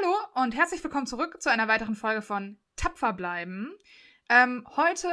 [0.00, 3.72] Hallo und herzlich willkommen zurück zu einer weiteren Folge von Tapfer bleiben.
[4.28, 5.08] Ähm, heute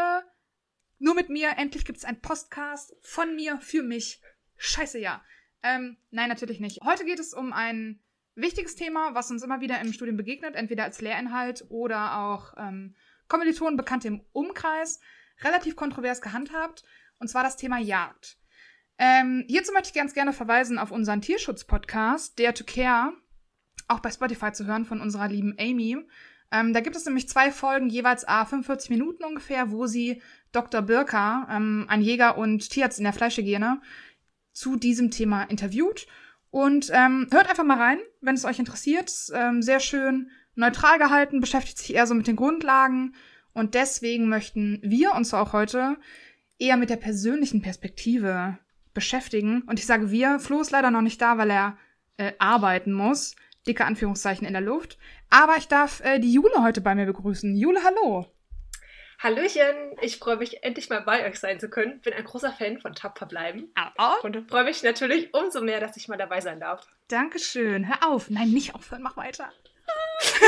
[1.00, 1.58] nur mit mir.
[1.58, 4.22] Endlich gibt es einen Podcast von mir für mich.
[4.58, 5.24] Scheiße, ja.
[5.64, 6.82] Ähm, nein, natürlich nicht.
[6.84, 8.02] Heute geht es um ein
[8.36, 12.96] wichtiges Thema, was uns immer wieder im Studium begegnet, entweder als Lehrinhalt oder auch ähm,
[13.28, 15.00] Kommilitonen, Bekannte im Umkreis,
[15.42, 16.84] relativ kontrovers gehandhabt,
[17.20, 18.38] und zwar das Thema Jagd.
[19.00, 23.14] Ähm, hierzu möchte ich ganz gerne verweisen auf unseren Tierschutz-Podcast, Dare to Care,
[23.88, 25.98] auch bei Spotify zu hören von unserer lieben Amy.
[26.52, 30.82] Ähm, da gibt es nämlich zwei Folgen, jeweils a 45 Minuten ungefähr, wo sie Dr.
[30.82, 33.82] Birker, ähm, ein Jäger und Tierarzt in der Fleischhygiene,
[34.54, 36.08] zu diesem Thema interviewt.
[36.50, 39.12] Und ähm, hört einfach mal rein, wenn es euch interessiert.
[39.34, 43.14] Ähm, sehr schön neutral gehalten, beschäftigt sich eher so mit den Grundlagen.
[43.54, 45.98] Und deswegen möchten wir uns auch heute
[46.58, 48.58] eher mit der persönlichen Perspektive
[48.94, 49.62] beschäftigen.
[49.64, 51.78] Und ich sage wir, Flo ist leider noch nicht da, weil er
[52.18, 53.36] äh, arbeiten muss.
[53.68, 54.98] Dicke Anführungszeichen in der Luft.
[55.30, 57.56] Aber ich darf äh, die Jule heute bei mir begrüßen.
[57.56, 58.26] Jule, hallo.
[59.20, 62.02] Hallöchen, ich freue mich endlich mal bei euch sein zu können.
[62.02, 63.74] Bin ein großer Fan von Tapfer bleiben.
[63.98, 64.14] Oh.
[64.24, 66.86] Und freue mich natürlich umso mehr, dass ich mal dabei sein darf.
[67.08, 67.88] Dankeschön.
[67.88, 68.30] Hör auf.
[68.30, 69.52] Nein, nicht aufhören, mach weiter.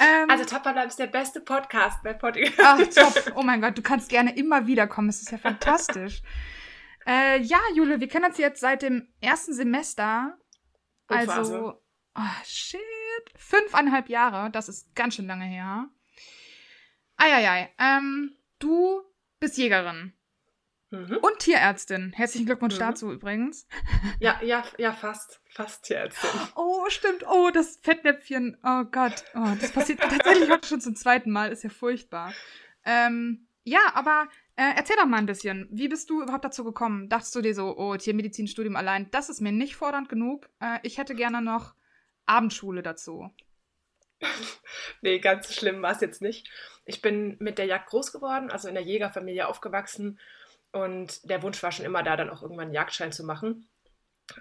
[0.00, 2.54] ähm, also Tapfer bleiben ist der beste Podcast bei Podcast.
[2.58, 3.32] Ach, top.
[3.36, 5.08] Oh mein Gott, du kannst gerne immer wiederkommen.
[5.08, 6.22] Es ist ja fantastisch.
[7.06, 10.36] äh, ja, Jule, wir kennen uns jetzt seit dem ersten Semester.
[11.08, 11.80] Also,
[12.14, 12.80] oh, shit.
[13.36, 14.50] Fünfeinhalb Jahre.
[14.50, 15.88] Das ist ganz schön lange her.
[17.16, 17.72] Eieiei.
[17.78, 19.02] Ähm, du
[19.40, 20.12] bist Jägerin.
[20.90, 21.18] Mhm.
[21.18, 22.12] Und Tierärztin.
[22.14, 22.80] Herzlichen Glückwunsch mhm.
[22.80, 23.66] dazu übrigens.
[24.20, 25.40] Ja, ja, ja, fast.
[25.50, 26.30] Fast Tierärztin.
[26.56, 27.24] Oh, stimmt.
[27.28, 28.56] Oh, das Fettnäpfchen.
[28.62, 29.24] Oh Gott.
[29.34, 31.52] Oh, das passiert tatsächlich heute schon zum zweiten Mal.
[31.52, 32.32] Ist ja furchtbar.
[32.84, 35.68] Ähm, ja, aber äh, erzähl doch mal ein bisschen.
[35.70, 37.08] Wie bist du überhaupt dazu gekommen?
[37.08, 40.50] Dachtest du dir so, oh, Tiermedizinstudium allein, das ist mir nicht fordernd genug.
[40.58, 41.74] Äh, ich hätte gerne noch
[42.26, 43.30] Abendschule dazu.
[45.00, 46.50] nee, ganz schlimm war es jetzt nicht.
[46.84, 50.18] Ich bin mit der Jagd groß geworden, also in der Jägerfamilie aufgewachsen.
[50.72, 53.68] Und der Wunsch war schon immer da, dann auch irgendwann einen Jagdschein zu machen.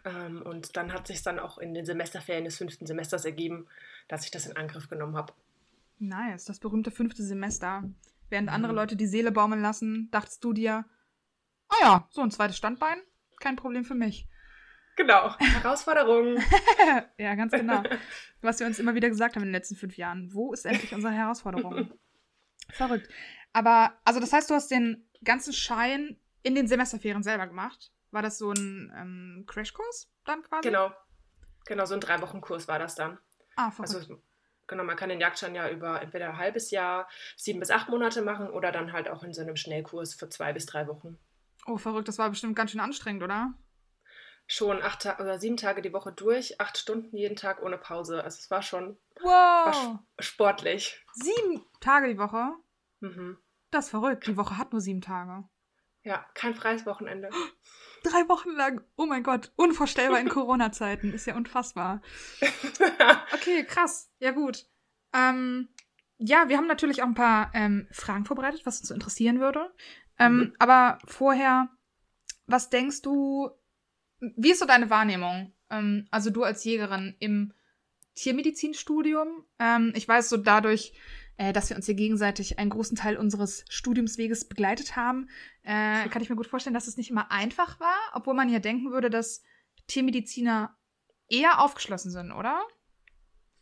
[0.04, 3.68] Ähm, und dann hat sich dann auch in den Semesterferien des fünften Semesters ergeben,
[4.08, 5.32] dass ich das in Angriff genommen habe.
[6.00, 7.84] Nice, das berühmte fünfte Semester.
[8.30, 8.78] Während andere mhm.
[8.78, 10.86] Leute die Seele baumeln lassen, dachtest du dir,
[11.70, 13.00] ah oh ja, so ein zweites Standbein,
[13.40, 14.28] kein Problem für mich.
[14.98, 16.38] Genau, Herausforderung.
[17.20, 17.84] ja, ganz genau.
[18.42, 20.34] Was wir uns immer wieder gesagt haben in den letzten fünf Jahren.
[20.34, 21.92] Wo ist endlich unsere Herausforderung?
[22.72, 23.08] Verrückt.
[23.54, 27.92] Aber, also das heißt, du hast den ganzen Schein in den Semesterferien selber gemacht?
[28.12, 30.68] War das so ein ähm, Crashkurs dann quasi?
[30.68, 30.92] Genau.
[31.66, 33.20] Genau, so ein Drei-Wochen-Kurs war das dann.
[33.56, 33.96] Ah, verrückt.
[33.96, 34.24] Also,
[34.68, 38.22] genau, man kann den Jagdschein ja über entweder ein halbes Jahr, sieben bis acht Monate
[38.22, 41.18] machen oder dann halt auch in so einem Schnellkurs für zwei bis drei Wochen.
[41.66, 42.08] Oh, verrückt.
[42.08, 43.54] Das war bestimmt ganz schön anstrengend, oder?
[44.48, 48.24] schon acht Ta oder sieben Tage die Woche durch, acht Stunden jeden Tag ohne Pause.
[48.24, 49.66] Also es war schon wow.
[49.66, 51.06] war sportlich.
[51.14, 52.54] Sieben Tage die Woche?
[53.02, 53.38] Mhm.
[53.70, 54.26] Das ist verrückt.
[54.28, 55.44] Die Woche hat nur sieben Tage.
[56.04, 57.30] Ja, kein freies Wochenende.
[58.10, 58.82] Drei Wochen lang.
[58.96, 59.52] Oh mein Gott.
[59.58, 61.14] Unvorstellbar in Corona-Zeiten.
[61.14, 62.02] Ist ja unfassbar.
[63.34, 64.10] Okay, krass.
[64.20, 64.66] Ja, gut.
[65.14, 65.70] Ähm,
[66.18, 69.72] ja, wir haben natürlich auch ein paar ähm, Fragen vorbereitet, was uns interessieren würde.
[70.20, 70.54] Ähm, mhm.
[70.60, 71.70] Aber vorher,
[72.46, 73.50] was denkst du,
[74.20, 75.54] wie ist so deine Wahrnehmung?
[75.70, 77.54] Ähm, also du als Jägerin im
[78.16, 79.46] Tiermedizinstudium.
[79.60, 80.94] Ähm, ich weiß so dadurch,
[81.38, 85.30] äh, dass wir uns hier gegenseitig einen großen Teil unseres Studiumsweges begleitet haben,
[85.64, 88.60] äh, kann ich mir gut vorstellen, dass es nicht immer einfach war, obwohl man ja
[88.60, 89.44] denken würde, dass
[89.88, 90.76] Tiermediziner
[91.30, 92.62] eher aufgeschlossen sind, oder?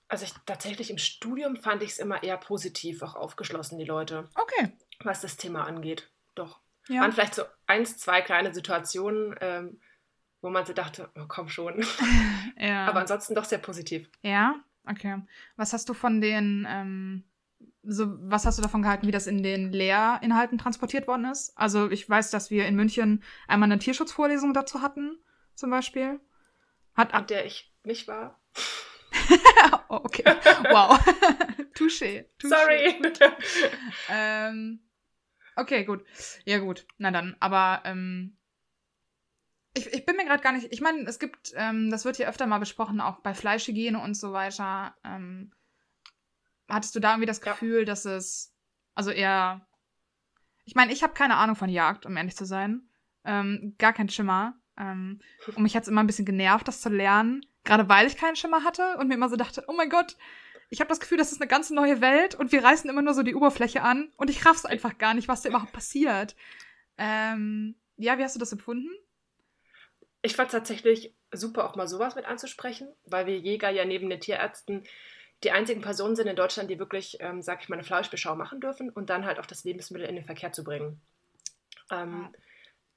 [0.08, 4.30] Also ich, tatsächlich im Studium fand ich es immer eher positiv, auch aufgeschlossen, die Leute.
[4.36, 4.72] Okay.
[5.04, 6.12] Was das Thema angeht.
[6.36, 6.60] Doch.
[6.88, 7.02] Ja.
[7.02, 9.80] Waren vielleicht so eins, zwei kleine Situationen, ähm,
[10.42, 11.84] wo man so dachte, oh, komm schon.
[12.58, 12.86] ja.
[12.86, 14.10] Aber ansonsten doch sehr positiv.
[14.22, 14.56] Ja,
[14.88, 15.22] okay.
[15.56, 17.24] Was hast du von den, ähm,
[17.88, 21.58] so, was hast du davon gehalten, wie das in den Lehrinhalten transportiert worden ist?
[21.58, 25.18] Also ich weiß, dass wir in München einmal eine Tierschutzvorlesung dazu hatten,
[25.56, 26.20] zum Beispiel.
[26.96, 28.42] Hat, An der ich nicht war.
[29.90, 30.24] oh, okay.
[30.26, 31.00] Wow.
[31.76, 32.26] Touché.
[32.40, 32.48] Touché.
[32.48, 32.96] Sorry.
[34.10, 34.80] ähm,
[35.56, 36.04] okay, gut.
[36.46, 36.86] Ja, gut.
[36.98, 37.36] Na dann.
[37.40, 38.38] Aber ähm,
[39.74, 40.68] ich, ich bin mir gerade gar nicht.
[40.72, 44.16] Ich meine, es gibt, ähm, das wird hier öfter mal besprochen, auch bei Fleischhygiene und
[44.16, 44.96] so weiter.
[45.04, 45.52] Ähm,
[46.70, 47.86] hattest du da irgendwie das Gefühl, ja.
[47.86, 48.54] dass es.
[48.94, 49.68] Also eher.
[50.64, 52.90] Ich meine, ich habe keine Ahnung von Jagd, um ehrlich zu sein.
[53.24, 54.56] Ähm, gar kein Schimmer.
[54.78, 57.46] Ähm, und mich hat es immer ein bisschen genervt, das zu lernen.
[57.64, 60.18] Gerade weil ich keinen Schimmer hatte und mir immer so dachte, oh mein Gott,
[60.70, 63.14] ich habe das Gefühl, das ist eine ganz neue Welt und wir reißen immer nur
[63.14, 66.36] so die Oberfläche an und ich raff's einfach gar nicht, was da überhaupt passiert.
[66.98, 68.90] Ähm, ja, wie hast du das empfunden?
[70.26, 74.20] ich fand tatsächlich super, auch mal sowas mit anzusprechen, weil wir Jäger ja neben den
[74.20, 74.84] Tierärzten
[75.46, 78.60] die einzigen Personen sind in Deutschland, die wirklich, ähm, sag ich mal, eine Fleischbeschau machen
[78.60, 81.00] dürfen und dann halt auch das Lebensmittel in den Verkehr zu bringen.
[81.92, 82.30] Ähm,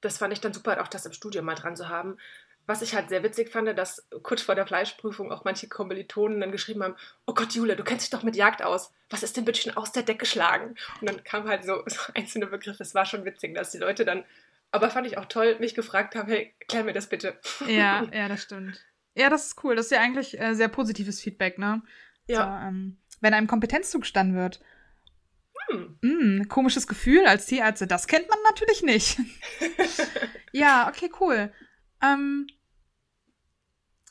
[0.01, 2.17] das fand ich dann super, auch das im Studium mal dran zu haben.
[2.65, 6.51] Was ich halt sehr witzig fand, dass kurz vor der Fleischprüfung auch manche Kommilitonen dann
[6.51, 6.95] geschrieben haben:
[7.27, 8.93] Oh Gott, Jule, du kennst dich doch mit Jagd aus.
[9.11, 10.75] Was ist denn bitte schon aus der Decke geschlagen?
[11.01, 12.81] Und dann kam halt so, so einzelne Begriffe.
[12.81, 14.23] Es war schon witzig, dass die Leute dann,
[14.71, 17.39] aber fand ich auch toll, mich gefragt haben: Hey, klär mir das bitte.
[17.67, 18.83] Ja, ja, das stimmt.
[19.15, 19.75] Ja, das ist cool.
[19.75, 21.81] Das ist ja eigentlich äh, sehr positives Feedback, ne?
[22.29, 22.61] Ja.
[22.61, 24.61] So, ähm, wenn einem Kompetenz zugestanden wird.
[25.67, 25.99] Hm.
[26.01, 29.19] Mm, komisches Gefühl als Tierärzte, das kennt man natürlich nicht.
[30.51, 31.51] ja, okay, cool.
[32.01, 32.47] Ähm,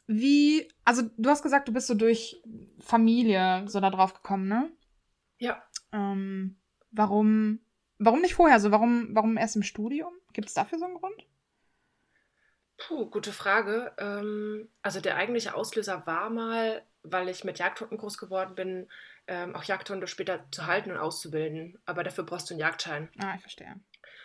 [0.07, 2.43] wie, also du hast gesagt, du bist so durch
[2.81, 4.71] Familie so da drauf gekommen, ne?
[5.39, 5.63] Ja.
[5.93, 6.59] Ähm,
[6.91, 7.61] warum,
[7.99, 8.71] warum nicht vorher so?
[8.71, 10.13] Warum, warum erst im Studium?
[10.33, 11.27] Gibt es dafür so einen Grund?
[12.79, 13.93] Puh, gute Frage.
[13.99, 18.89] Ähm, also der eigentliche Auslöser war mal, weil ich mit Jagdhunden groß geworden bin,
[19.27, 21.79] ähm, auch Jagdhunde später zu halten und auszubilden.
[21.87, 23.09] Aber dafür brauchst du einen Jagdschein.
[23.19, 23.75] Ah, ich verstehe.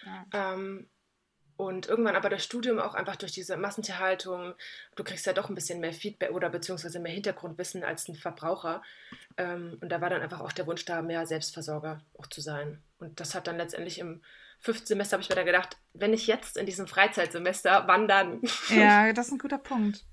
[0.06, 0.26] Ja.
[0.34, 0.90] Ähm,
[1.56, 4.56] und irgendwann aber durch Studium auch einfach durch diese Massentierhaltung,
[4.96, 8.82] du kriegst ja doch ein bisschen mehr Feedback oder beziehungsweise mehr Hintergrundwissen als ein Verbraucher.
[9.38, 12.82] Ähm, und da war dann einfach auch der Wunsch da, mehr Selbstversorger auch zu sein.
[12.98, 14.24] Und das hat dann letztendlich im
[14.60, 18.42] fünften Semester, habe ich mir dann gedacht, wenn ich jetzt in diesem Freizeitsemester, wann dann?
[18.70, 20.06] Ja, das ist ein guter Punkt.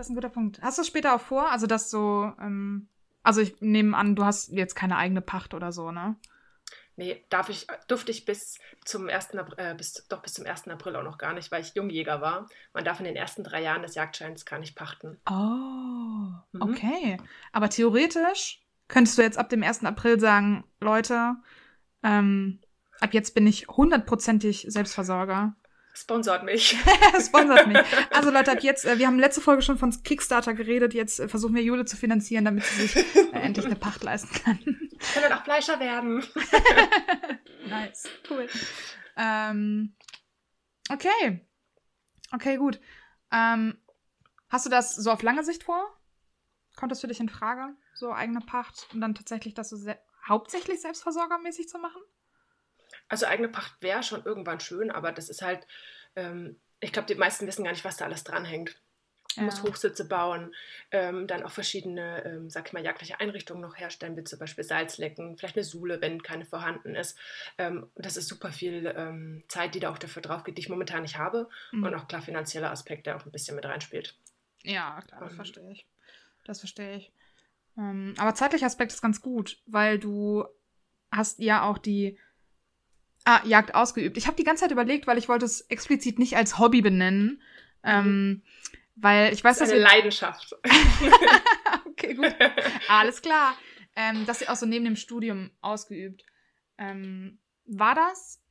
[0.00, 0.62] Das ist ein guter Punkt.
[0.62, 2.88] Hast du später auch vor, also dass so, ähm,
[3.22, 6.16] also ich nehme an, du hast jetzt keine eigene Pacht oder so, ne?
[6.96, 9.34] Nee, darf ich, durfte ich bis zum 1.
[9.34, 10.68] April, äh, bis, doch bis zum 1.
[10.68, 12.48] April auch noch gar nicht, weil ich Jungjäger war.
[12.72, 15.20] Man darf in den ersten drei Jahren des Jagdscheins gar nicht pachten.
[15.28, 15.34] Oh,
[16.52, 16.62] mhm.
[16.62, 17.18] okay.
[17.52, 19.84] Aber theoretisch könntest du jetzt ab dem 1.
[19.84, 21.34] April sagen, Leute,
[22.02, 22.58] ähm,
[23.00, 25.56] ab jetzt bin ich hundertprozentig Selbstversorger.
[25.92, 26.76] Sponsort mich.
[27.20, 27.78] Sponsort mich.
[28.10, 31.28] Also Leute, ab jetzt, äh, wir haben letzte Folge schon von Kickstarter geredet, jetzt äh,
[31.28, 34.58] versuchen wir Jule zu finanzieren, damit sie sich äh, endlich eine Pacht leisten kann.
[34.90, 36.24] Ich kann dann auch Fleischer werden.
[37.68, 38.46] nice, cool.
[39.16, 39.96] Ähm,
[40.90, 41.46] okay.
[42.32, 42.80] Okay, gut.
[43.32, 43.76] Ähm,
[44.48, 45.84] hast du das so auf lange Sicht vor?
[46.76, 49.92] Kommt das für dich in Frage, so eigene Pacht und dann tatsächlich das so
[50.28, 52.00] hauptsächlich selbstversorgermäßig zu machen?
[53.10, 55.66] Also eigene Pacht wäre schon irgendwann schön, aber das ist halt,
[56.16, 58.80] ähm, ich glaube, die meisten wissen gar nicht, was da alles dranhängt.
[59.34, 59.44] Du ja.
[59.44, 60.54] musst Hochsitze bauen,
[60.90, 64.64] ähm, dann auch verschiedene, ähm, sag ich mal, jagdliche Einrichtungen noch herstellen, wie zum Beispiel
[64.64, 67.16] Salzlecken, vielleicht eine Sule, wenn keine vorhanden ist.
[67.58, 70.68] Ähm, das ist super viel ähm, Zeit, die da auch dafür drauf geht, die ich
[70.68, 71.48] momentan nicht habe.
[71.70, 71.84] Mhm.
[71.84, 74.16] Und auch klar finanzieller Aspekt, der auch ein bisschen mit reinspielt.
[74.62, 75.36] Ja, klar, das ähm.
[75.36, 75.86] verstehe ich.
[76.44, 77.12] Das verstehe ich.
[77.78, 80.44] Ähm, aber zeitlicher Aspekt ist ganz gut, weil du
[81.12, 82.18] hast ja auch die
[83.30, 84.16] Ah, Jagd ausgeübt.
[84.16, 87.40] Ich habe die ganze Zeit überlegt, weil ich wollte es explizit nicht als Hobby benennen.
[87.84, 88.42] Ähm, mhm.
[88.96, 90.56] weil ich weiß, das ist eine Leidenschaft.
[91.86, 92.34] okay, gut.
[92.88, 93.56] Alles klar.
[93.94, 96.24] Ähm, dass sie auch so neben dem Studium ausgeübt.
[96.76, 98.42] Ähm, war das,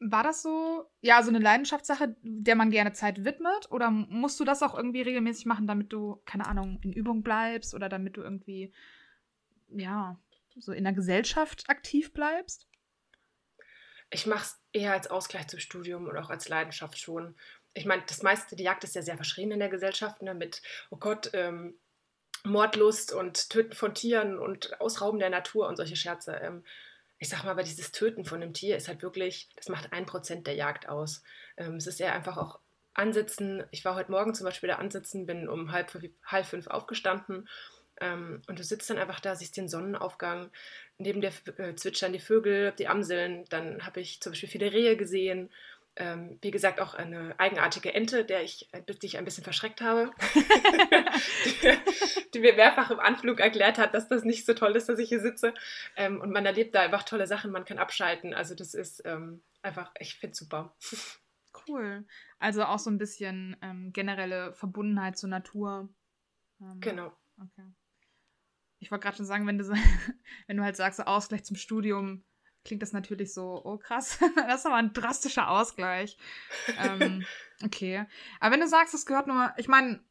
[0.00, 3.70] war das so, ja, so eine Leidenschaftssache, der man gerne Zeit widmet?
[3.70, 7.74] Oder musst du das auch irgendwie regelmäßig machen, damit du, keine Ahnung, in Übung bleibst
[7.74, 8.72] oder damit du irgendwie,
[9.68, 10.18] ja,
[10.58, 12.66] so in der Gesellschaft aktiv bleibst?
[14.10, 17.34] Ich mache es eher als Ausgleich zum Studium und auch als Leidenschaft schon.
[17.74, 20.62] Ich meine, das meiste, die Jagd ist ja sehr verschrien in der Gesellschaft, ne, mit,
[20.90, 21.78] oh Gott, ähm,
[22.44, 26.36] Mordlust und Töten von Tieren und Ausrauben der Natur und solche Scherze.
[26.36, 26.64] Ähm,
[27.18, 30.06] ich sag mal, aber dieses Töten von einem Tier ist halt wirklich, das macht ein
[30.06, 31.22] Prozent der Jagd aus.
[31.56, 32.60] Ähm, es ist eher einfach auch
[32.94, 33.64] Ansitzen.
[33.70, 35.92] Ich war heute Morgen zum Beispiel da ansitzen, bin um halb,
[36.24, 37.48] halb fünf aufgestanden
[38.00, 40.50] ähm, und du sitzt dann einfach da, siehst den Sonnenaufgang,
[40.98, 43.44] neben dir äh, zwitschern die Vögel, die Amseln.
[43.48, 45.50] Dann habe ich zum Beispiel viele Rehe gesehen.
[45.98, 49.80] Ähm, wie gesagt, auch eine eigenartige Ente, der ich, äh, die ich ein bisschen verschreckt
[49.80, 51.54] habe, die,
[52.34, 55.08] die, mir mehrfach im Anflug erklärt hat, dass das nicht so toll ist, dass ich
[55.08, 55.54] hier sitze.
[55.96, 58.34] Ähm, und man erlebt da einfach tolle Sachen, man kann abschalten.
[58.34, 60.76] Also das ist ähm, einfach, ich finde es super.
[61.66, 62.04] Cool.
[62.38, 65.88] Also auch so ein bisschen ähm, generelle Verbundenheit zur Natur.
[66.60, 67.12] Ähm, genau.
[67.38, 67.66] Okay.
[68.86, 69.74] Ich wollte gerade schon sagen, wenn du, so,
[70.46, 72.22] wenn du halt sagst, so Ausgleich zum Studium,
[72.64, 76.16] klingt das natürlich so, oh krass, das ist aber ein drastischer Ausgleich.
[76.78, 77.26] ähm,
[77.64, 78.06] okay.
[78.38, 80.04] Aber wenn du sagst, es gehört nur, ich meine,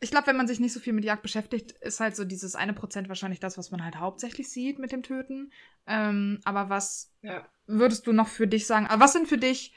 [0.00, 2.54] ich glaube, wenn man sich nicht so viel mit Jagd beschäftigt, ist halt so dieses
[2.54, 5.50] eine Prozent wahrscheinlich das, was man halt hauptsächlich sieht mit dem Töten.
[5.86, 7.48] Ähm, aber was ja.
[7.66, 8.86] würdest du noch für dich sagen?
[8.90, 9.74] Was sind für dich,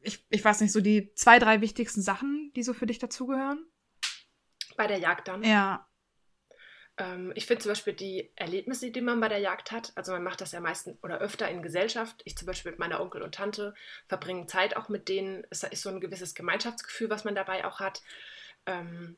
[0.00, 3.66] ich, ich weiß nicht, so die zwei, drei wichtigsten Sachen, die so für dich dazugehören?
[4.78, 5.42] Bei der Jagd dann?
[5.42, 5.89] Ja.
[7.00, 10.22] Ähm, ich finde zum Beispiel die Erlebnisse, die man bei der Jagd hat, also man
[10.22, 12.22] macht das ja meistens oder öfter in Gesellschaft.
[12.24, 13.74] Ich zum Beispiel mit meiner Onkel und Tante
[14.06, 15.44] verbringe Zeit auch mit denen.
[15.50, 18.02] Es ist so ein gewisses Gemeinschaftsgefühl, was man dabei auch hat.
[18.66, 19.16] ähm,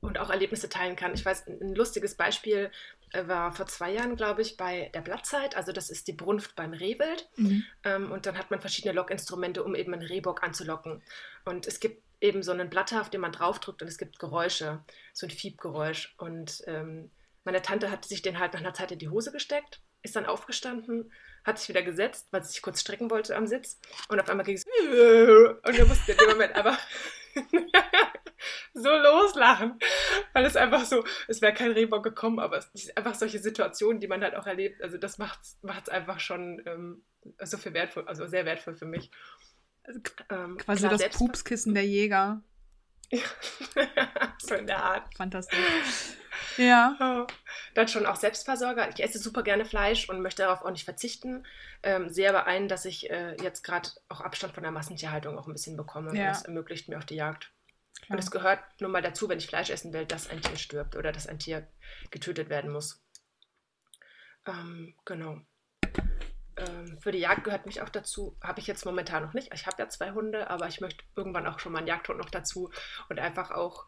[0.00, 1.14] und auch Erlebnisse teilen kann.
[1.14, 2.70] Ich weiß, ein lustiges Beispiel
[3.12, 5.56] äh, war vor zwei Jahren, glaube ich, bei der Blattzeit.
[5.56, 7.28] Also das ist die Brunft beim Rehwild.
[7.36, 7.64] Mhm.
[7.84, 11.02] Ähm, und dann hat man verschiedene Lockinstrumente, um eben einen Rehbock anzulocken.
[11.44, 14.84] Und es gibt eben so einen Blatter, auf den man draufdrückt und es gibt Geräusche,
[15.12, 16.14] so ein Fiebgeräusch.
[16.18, 17.10] Und ähm,
[17.44, 20.26] meine Tante hat sich den halt nach einer Zeit in die Hose gesteckt, ist dann
[20.26, 21.12] aufgestanden,
[21.44, 23.80] hat sich wieder gesetzt, weil sie sich kurz strecken wollte am Sitz.
[24.08, 26.78] Und auf einmal ging es und er musste in dem Moment einfach
[28.74, 29.78] so loslachen,
[30.32, 34.00] weil es einfach so, es wäre kein Rehbock gekommen, aber es sind einfach solche Situationen,
[34.00, 34.82] die man halt auch erlebt.
[34.82, 37.04] Also das macht es einfach schon ähm,
[37.42, 39.10] so viel wertvoll, also sehr wertvoll für mich.
[39.86, 40.00] Also,
[40.30, 42.42] ähm, quasi klar, das Pupskissen der Jäger.
[44.38, 45.14] so in der Art.
[45.16, 45.58] Fantastisch.
[46.56, 46.96] Ja.
[47.00, 47.32] Oh.
[47.74, 48.88] Dann schon auch Selbstversorger.
[48.90, 51.46] Ich esse super gerne Fleisch und möchte darauf auch nicht verzichten.
[51.82, 55.46] Ähm, sehe aber ein, dass ich äh, jetzt gerade auch Abstand von der Massentierhaltung auch
[55.46, 56.16] ein bisschen bekomme.
[56.16, 56.28] Ja.
[56.28, 57.52] Das ermöglicht mir auch die Jagd.
[58.02, 58.16] Klar.
[58.16, 60.96] Und es gehört nun mal dazu, wenn ich Fleisch essen will, dass ein Tier stirbt
[60.96, 61.66] oder dass ein Tier
[62.10, 63.02] getötet werden muss.
[64.46, 65.40] Ähm, genau.
[66.86, 69.52] Ähm, für die Jagd gehört mich auch dazu, habe ich jetzt momentan noch nicht.
[69.54, 72.30] Ich habe ja zwei Hunde, aber ich möchte irgendwann auch schon mal einen Jagdhund noch
[72.30, 72.70] dazu
[73.08, 73.86] und einfach auch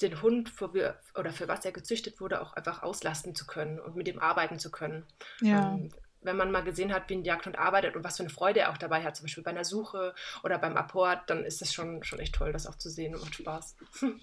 [0.00, 3.78] den Hund, für, wir, oder für was er gezüchtet wurde, auch einfach auslasten zu können
[3.78, 5.06] und mit ihm arbeiten zu können.
[5.40, 5.68] Ja.
[5.68, 8.60] Und wenn man mal gesehen hat, wie ein Jagdhund arbeitet und was für eine Freude
[8.60, 11.72] er auch dabei hat, zum Beispiel bei einer Suche oder beim Apport, dann ist das
[11.72, 13.76] schon, schon echt toll, das auch zu sehen und macht Spaß.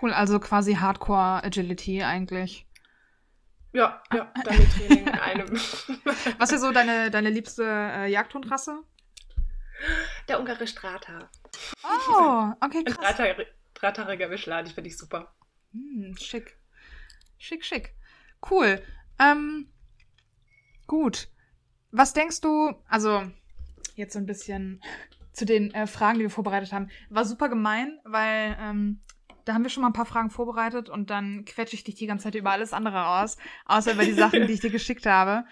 [0.00, 2.66] Cool, also quasi Hardcore Agility eigentlich.
[3.74, 5.48] Ja, ja, deine Training in einem.
[6.38, 8.84] Was ist so deine, deine liebste äh, Jagdhundrasse?
[10.28, 11.28] Der ungarische Strata.
[11.82, 13.18] Oh, okay, krass.
[13.18, 15.34] Ein dreitariger Mischladen, finde ich super.
[15.72, 16.56] Hm, schick.
[17.36, 17.96] Schick, schick.
[18.48, 18.80] Cool.
[19.18, 19.68] Ähm,
[20.86, 21.26] gut.
[21.90, 23.24] Was denkst du, also
[23.96, 24.80] jetzt so ein bisschen
[25.32, 29.02] zu den äh, Fragen, die wir vorbereitet haben, war super gemein, weil ähm,
[29.44, 32.06] da haben wir schon mal ein paar Fragen vorbereitet und dann quetsche ich dich die
[32.06, 33.36] ganze Zeit über alles andere aus,
[33.66, 35.44] außer über die Sachen, die ich dir geschickt habe.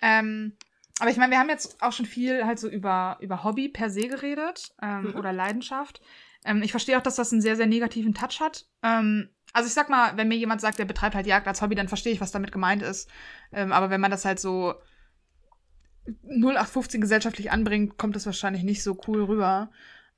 [0.00, 0.52] Ähm,
[0.98, 3.90] aber ich meine, wir haben jetzt auch schon viel halt so über, über Hobby per
[3.90, 5.14] se geredet ähm, mhm.
[5.16, 6.00] oder Leidenschaft.
[6.44, 8.66] Ähm, ich verstehe auch, dass das einen sehr, sehr negativen Touch hat.
[8.82, 11.74] Ähm, also ich sag mal, wenn mir jemand sagt, der betreibt halt Jagd als Hobby,
[11.74, 13.10] dann verstehe ich, was damit gemeint ist.
[13.52, 14.74] Ähm, aber wenn man das halt so
[16.24, 19.70] 0815 gesellschaftlich anbringt, kommt das wahrscheinlich nicht so cool rüber.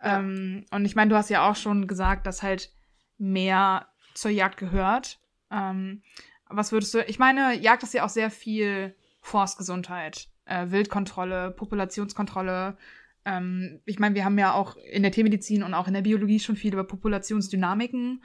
[0.03, 0.19] Ja.
[0.19, 2.71] Ähm, und ich meine, du hast ja auch schon gesagt, dass halt
[3.19, 5.19] mehr zur Jagd gehört.
[5.51, 6.03] Ähm,
[6.49, 12.77] was würdest du, ich meine, Jagd ist ja auch sehr viel Forstgesundheit, äh, Wildkontrolle, Populationskontrolle.
[13.25, 16.41] Ähm, ich meine, wir haben ja auch in der Tiermedizin und auch in der Biologie
[16.41, 18.23] schon viel über Populationsdynamiken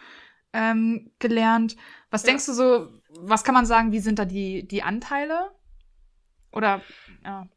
[0.54, 1.78] ähm, gelernt.
[2.10, 2.28] Was ja.
[2.28, 5.52] denkst du so, was kann man sagen, wie sind da die, die Anteile?
[6.52, 6.82] Oder,
[7.24, 7.48] ja.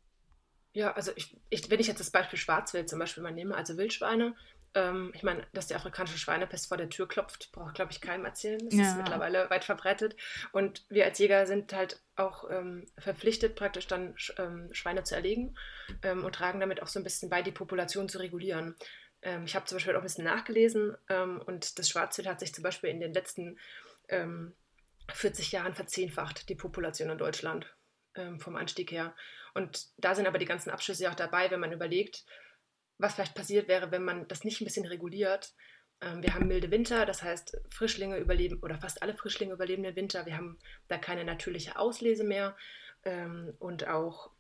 [0.75, 3.77] Ja, also ich, ich, wenn ich jetzt das Beispiel Schwarzwild zum Beispiel mal nehme, also
[3.77, 4.35] Wildschweine,
[4.75, 8.25] ähm, ich meine, dass die afrikanische Schweinepest vor der Tür klopft, braucht, glaube ich, keinem
[8.25, 8.61] erzählen.
[8.65, 8.91] Das ja.
[8.91, 10.17] ist mittlerweile weit verbreitet.
[10.53, 15.57] Und wir als Jäger sind halt auch ähm, verpflichtet, praktisch dann ähm, Schweine zu erlegen
[16.03, 18.77] ähm, und tragen damit auch so ein bisschen bei, die Population zu regulieren.
[19.23, 22.55] Ähm, ich habe zum Beispiel auch ein bisschen nachgelesen ähm, und das Schwarzwild hat sich
[22.55, 23.59] zum Beispiel in den letzten
[25.15, 27.73] 40 Jahren verzehnfacht, die Population in Deutschland
[28.39, 29.15] vom Anstieg her.
[29.55, 32.27] Und da sind aber die ganzen Abschlüsse auch dabei, wenn man überlegt,
[33.03, 35.53] was vielleicht passiert wäre, wenn man das nicht ein bisschen reguliert.
[36.01, 39.97] Ähm, wir haben milde Winter, das heißt, Frischlinge überleben oder fast alle Frischlinge überleben den
[39.97, 40.25] Winter.
[40.25, 42.57] Wir haben da keine natürliche Auslese mehr
[43.05, 44.31] ähm, und auch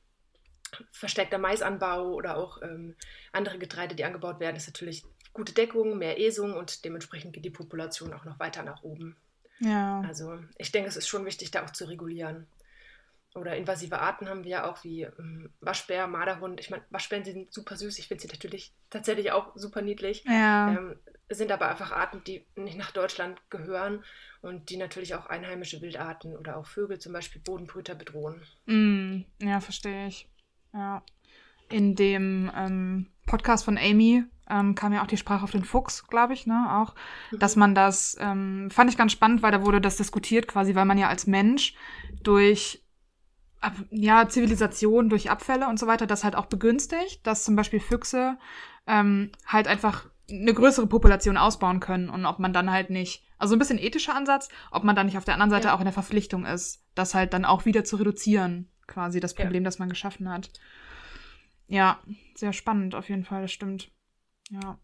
[0.90, 2.94] verstärkter Maisanbau oder auch ähm,
[3.32, 5.04] andere Getreide, die angebaut werden, ist natürlich
[5.34, 9.16] gute Deckung, mehr Esung und dementsprechend geht die Population auch noch weiter nach oben.
[9.60, 10.02] Ja.
[10.06, 12.46] Also ich denke, es ist schon wichtig, da auch zu regulieren
[13.34, 16.60] oder invasive Arten haben wir ja auch wie ähm, Waschbär, Marderhund.
[16.60, 17.98] Ich meine, Waschbären sind super süß.
[17.98, 20.24] Ich finde sie natürlich tatsächlich auch super niedlich.
[20.24, 20.68] Ja.
[20.68, 20.96] Ähm,
[21.30, 24.04] sind aber einfach Arten, die nicht nach Deutschland gehören
[24.42, 28.42] und die natürlich auch einheimische Wildarten oder auch Vögel, zum Beispiel Bodenbrüter, bedrohen.
[28.66, 30.28] Mm, ja, verstehe ich.
[30.74, 31.02] Ja.
[31.70, 36.06] In dem ähm, Podcast von Amy ähm, kam ja auch die Sprache auf den Fuchs,
[36.06, 36.94] glaube ich, ne, auch,
[37.30, 37.38] mhm.
[37.38, 40.84] dass man das, ähm, fand ich ganz spannend, weil da wurde das diskutiert quasi, weil
[40.84, 41.74] man ja als Mensch
[42.22, 42.82] durch
[43.90, 48.38] ja, Zivilisation durch Abfälle und so weiter das halt auch begünstigt, dass zum Beispiel Füchse
[48.86, 53.54] ähm, halt einfach eine größere Population ausbauen können und ob man dann halt nicht, also
[53.54, 55.74] ein bisschen ethischer Ansatz, ob man dann nicht auf der anderen Seite ja.
[55.74, 59.62] auch in der Verpflichtung ist, das halt dann auch wieder zu reduzieren, quasi das Problem,
[59.62, 59.66] ja.
[59.66, 60.50] das man geschaffen hat.
[61.68, 62.00] Ja,
[62.34, 63.90] sehr spannend auf jeden Fall, das stimmt.
[64.50, 64.78] Ja.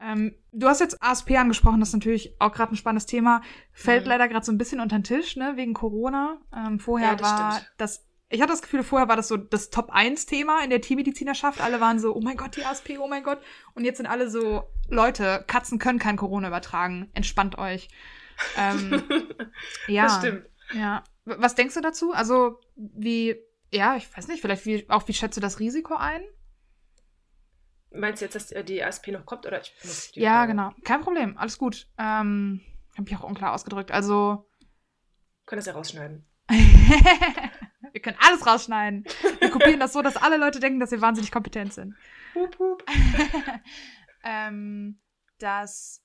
[0.00, 3.42] Ähm, du hast jetzt ASP angesprochen, das ist natürlich auch gerade ein spannendes Thema.
[3.72, 4.10] Fällt mhm.
[4.10, 6.38] leider gerade so ein bisschen unter den Tisch, ne, wegen Corona.
[6.54, 7.70] Ähm, vorher ja, das war stimmt.
[7.78, 11.60] das ich hatte das Gefühl, vorher war das so das Top-1-Thema in der Tiermedizinerschaft.
[11.60, 13.40] Alle waren so, oh mein Gott, die ASP, oh mein Gott.
[13.74, 17.10] Und jetzt sind alle so, Leute, Katzen können kein Corona übertragen.
[17.14, 17.88] Entspannt euch.
[18.56, 19.02] Ähm,
[19.88, 20.04] ja.
[20.04, 20.46] Das stimmt.
[20.74, 21.04] Ja.
[21.24, 22.12] Was denkst du dazu?
[22.12, 23.36] Also, wie,
[23.72, 26.22] ja, ich weiß nicht, vielleicht wie, auch wie schätzt du das Risiko ein?
[27.90, 30.52] Meinst du jetzt, dass die ASP noch kommt oder ich muss Ja, Frage.
[30.52, 30.70] genau.
[30.84, 31.38] Kein Problem.
[31.38, 31.88] Alles gut.
[31.96, 32.60] Ähm,
[32.96, 33.90] habe ich auch unklar ausgedrückt.
[33.90, 34.50] Also.
[35.46, 36.26] Können das ja rausschneiden.
[37.92, 39.04] wir können alles rausschneiden.
[39.40, 41.94] Wir kopieren das so, dass alle Leute denken, dass wir wahnsinnig kompetent sind.
[42.34, 42.84] Hup, hup.
[44.24, 45.00] ähm,
[45.38, 46.04] dass,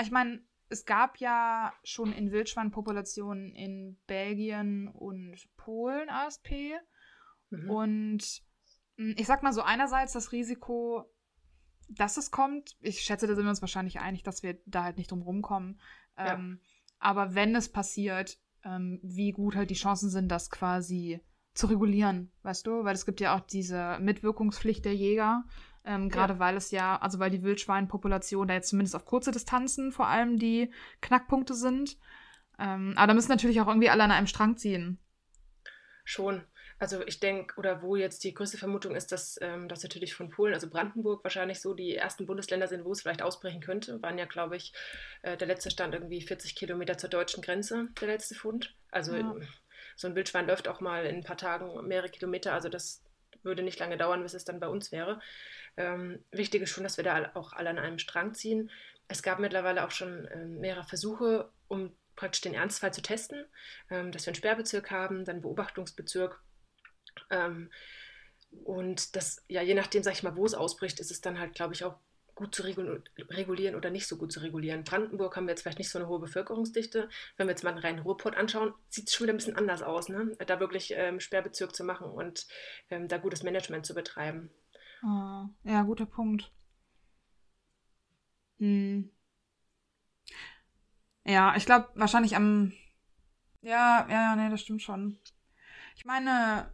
[0.00, 6.78] ich meine, es gab ja schon in Wildschweinpopulationen in Belgien und Polen ASP.
[7.50, 7.70] Mhm.
[7.70, 8.42] Und
[8.96, 11.10] hm, ich sag mal so, einerseits das Risiko,
[11.88, 12.76] dass es kommt.
[12.80, 15.80] Ich schätze, da sind wir uns wahrscheinlich einig, dass wir da halt nicht drum rumkommen.
[16.16, 16.34] Ja.
[16.34, 16.60] Ähm,
[16.98, 21.20] aber wenn es passiert, ähm, wie gut halt die Chancen sind, das quasi
[21.54, 22.84] zu regulieren, weißt du?
[22.84, 25.44] Weil es gibt ja auch diese Mitwirkungspflicht der Jäger,
[25.84, 26.38] ähm, gerade ja.
[26.38, 30.38] weil es ja, also weil die Wildschweinpopulation da jetzt zumindest auf kurze Distanzen vor allem
[30.38, 31.98] die Knackpunkte sind.
[32.58, 34.98] Ähm, aber da müssen natürlich auch irgendwie alle an einem Strang ziehen.
[36.04, 36.42] Schon.
[36.80, 40.30] Also ich denke, oder wo jetzt die größte Vermutung ist, dass ähm, das natürlich von
[40.30, 44.00] Polen, also Brandenburg wahrscheinlich so die ersten Bundesländer sind, wo es vielleicht ausbrechen könnte.
[44.02, 44.72] Waren ja, glaube ich,
[45.20, 48.74] äh, der letzte Stand irgendwie 40 Kilometer zur deutschen Grenze, der letzte Fund.
[48.90, 49.36] Also ja.
[49.94, 53.04] so ein Wildschwein läuft auch mal in ein paar Tagen mehrere Kilometer, also das
[53.42, 55.20] würde nicht lange dauern, bis es dann bei uns wäre.
[55.76, 58.70] Ähm, wichtig ist schon, dass wir da auch alle an einem Strang ziehen.
[59.06, 63.44] Es gab mittlerweile auch schon äh, mehrere Versuche, um praktisch den Ernstfall zu testen,
[63.90, 66.42] ähm, dass wir einen Sperrbezirk haben, dann einen Beobachtungsbezirk
[67.30, 67.70] ähm,
[68.64, 71.54] und das, ja, je nachdem, sag ich mal, wo es ausbricht, ist es dann halt,
[71.54, 71.96] glaube ich, auch
[72.34, 74.82] gut zu regulieren oder nicht so gut zu regulieren.
[74.82, 77.10] Brandenburg haben wir jetzt vielleicht nicht so eine hohe Bevölkerungsdichte.
[77.36, 79.82] Wenn wir jetzt mal einen reinen Ruhrpott anschauen, sieht es schon wieder ein bisschen anders
[79.82, 80.34] aus, ne?
[80.46, 82.46] da wirklich ähm, Sperrbezirk zu machen und
[82.88, 84.50] ähm, da gutes Management zu betreiben.
[85.02, 86.50] Oh, ja, guter Punkt.
[88.58, 89.10] Hm.
[91.24, 92.72] Ja, ich glaube wahrscheinlich am.
[93.60, 95.18] Ja, ja, ja, nee, das stimmt schon.
[95.94, 96.72] Ich meine,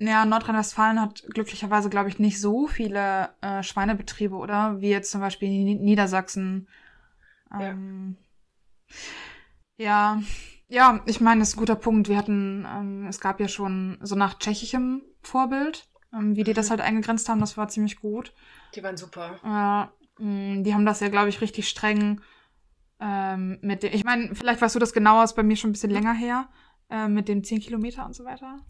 [0.00, 4.80] ja, Nordrhein-Westfalen hat glücklicherweise, glaube ich, nicht so viele äh, Schweinebetriebe, oder?
[4.80, 6.68] Wie jetzt zum Beispiel in Niedersachsen.
[7.58, 8.16] Ähm,
[9.76, 10.18] ja.
[10.18, 10.22] ja.
[10.68, 12.08] ja, ich meine, das ist ein guter Punkt.
[12.08, 16.56] Wir hatten, ähm, es gab ja schon so nach tschechischem Vorbild, ähm, wie die mhm.
[16.56, 18.32] das halt eingegrenzt haben, das war ziemlich gut.
[18.74, 19.38] Die waren super.
[19.44, 22.22] Ja, äh, die haben das ja, glaube ich, richtig streng
[23.00, 23.92] ähm, mit dem.
[23.92, 26.48] Ich meine, vielleicht weißt du das genauer, ist bei mir schon ein bisschen länger her,
[26.88, 28.60] äh, mit dem 10 Kilometer und so weiter.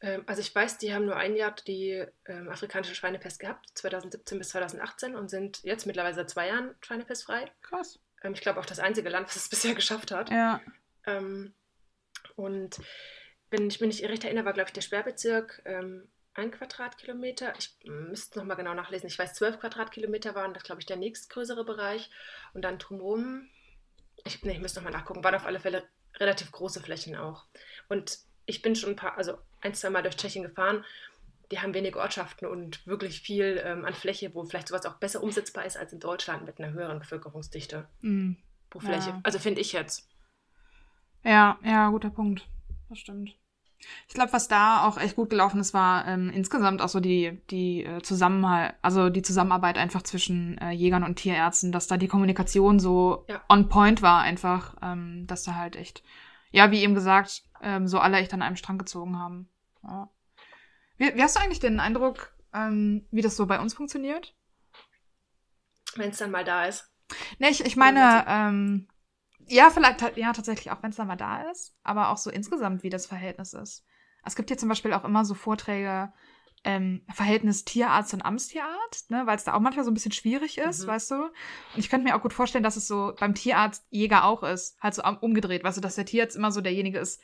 [0.00, 4.38] Ähm, also ich weiß, die haben nur ein Jahr die ähm, afrikanische Schweinepest gehabt, 2017
[4.38, 7.50] bis 2018 und sind jetzt mittlerweile seit zwei Jahren schweinepestfrei.
[7.62, 7.98] Krass.
[8.22, 10.30] Ähm, ich glaube auch das einzige Land, was es bisher geschafft hat.
[10.30, 10.60] Ja.
[11.06, 11.54] Ähm,
[12.36, 12.80] und
[13.50, 17.52] wenn ich mich nicht recht erinnere, war, glaube ich, der Sperrbezirk ähm, ein Quadratkilometer.
[17.58, 19.08] Ich müsste nochmal genau nachlesen.
[19.08, 22.10] Ich weiß, zwölf Quadratkilometer waren das, glaube ich, der nächstgrößere Bereich.
[22.54, 23.48] Und dann drumherum,
[24.24, 25.82] ich, nee, ich müsste nochmal nachgucken, waren auf alle Fälle
[26.18, 27.46] relativ große Flächen auch.
[27.88, 30.84] Und ich bin schon ein paar, also ein, zwei Mal durch Tschechien gefahren.
[31.50, 35.22] Die haben wenige Ortschaften und wirklich viel ähm, an Fläche, wo vielleicht sowas auch besser
[35.22, 38.32] umsetzbar ist als in Deutschland mit einer höheren Bevölkerungsdichte mm.
[38.68, 39.10] pro Fläche.
[39.10, 39.20] Ja.
[39.24, 40.08] Also finde ich jetzt.
[41.24, 42.46] Ja, ja, guter Punkt.
[42.88, 43.34] Das stimmt.
[44.08, 47.40] Ich glaube, was da auch echt gut gelaufen ist, war ähm, insgesamt auch so die,
[47.50, 52.08] die äh, Zusammenhalt, also die Zusammenarbeit einfach zwischen äh, Jägern und Tierärzten, dass da die
[52.08, 53.42] Kommunikation so ja.
[53.48, 56.02] on point war, einfach, ähm, dass da halt echt,
[56.50, 59.48] ja, wie eben gesagt, ähm, so alle echt an einem Strang gezogen haben.
[59.82, 60.10] Ja.
[60.96, 64.34] Wie, wie, hast du eigentlich den Eindruck, ähm, wie das so bei uns funktioniert?
[65.96, 66.90] Wenn es dann mal da ist.
[67.38, 68.88] Ne, ich, ich meine, ähm,
[69.46, 72.82] ja, vielleicht, ja, tatsächlich auch, wenn es dann mal da ist, aber auch so insgesamt,
[72.82, 73.84] wie das Verhältnis ist.
[74.24, 76.12] Es gibt hier zum Beispiel auch immer so Vorträge,
[76.64, 80.58] ähm, Verhältnis Tierarzt und Amtstierarzt, ne, weil es da auch manchmal so ein bisschen schwierig
[80.58, 80.88] ist, mhm.
[80.88, 81.24] weißt du?
[81.24, 81.32] Und
[81.76, 84.94] ich könnte mir auch gut vorstellen, dass es so beim Tierarzt Jäger auch ist, halt
[84.94, 87.20] so umgedreht, weißt du, dass der Tierarzt immer so derjenige ist,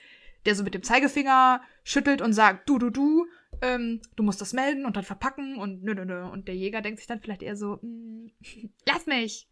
[0.46, 3.26] der so mit dem Zeigefinger schüttelt und sagt, du, du, du,
[3.60, 6.24] ähm, du musst das melden und dann verpacken und nö, nö, nö.
[6.24, 8.30] Und der Jäger denkt sich dann vielleicht eher so, mm,
[8.86, 9.48] lass mich.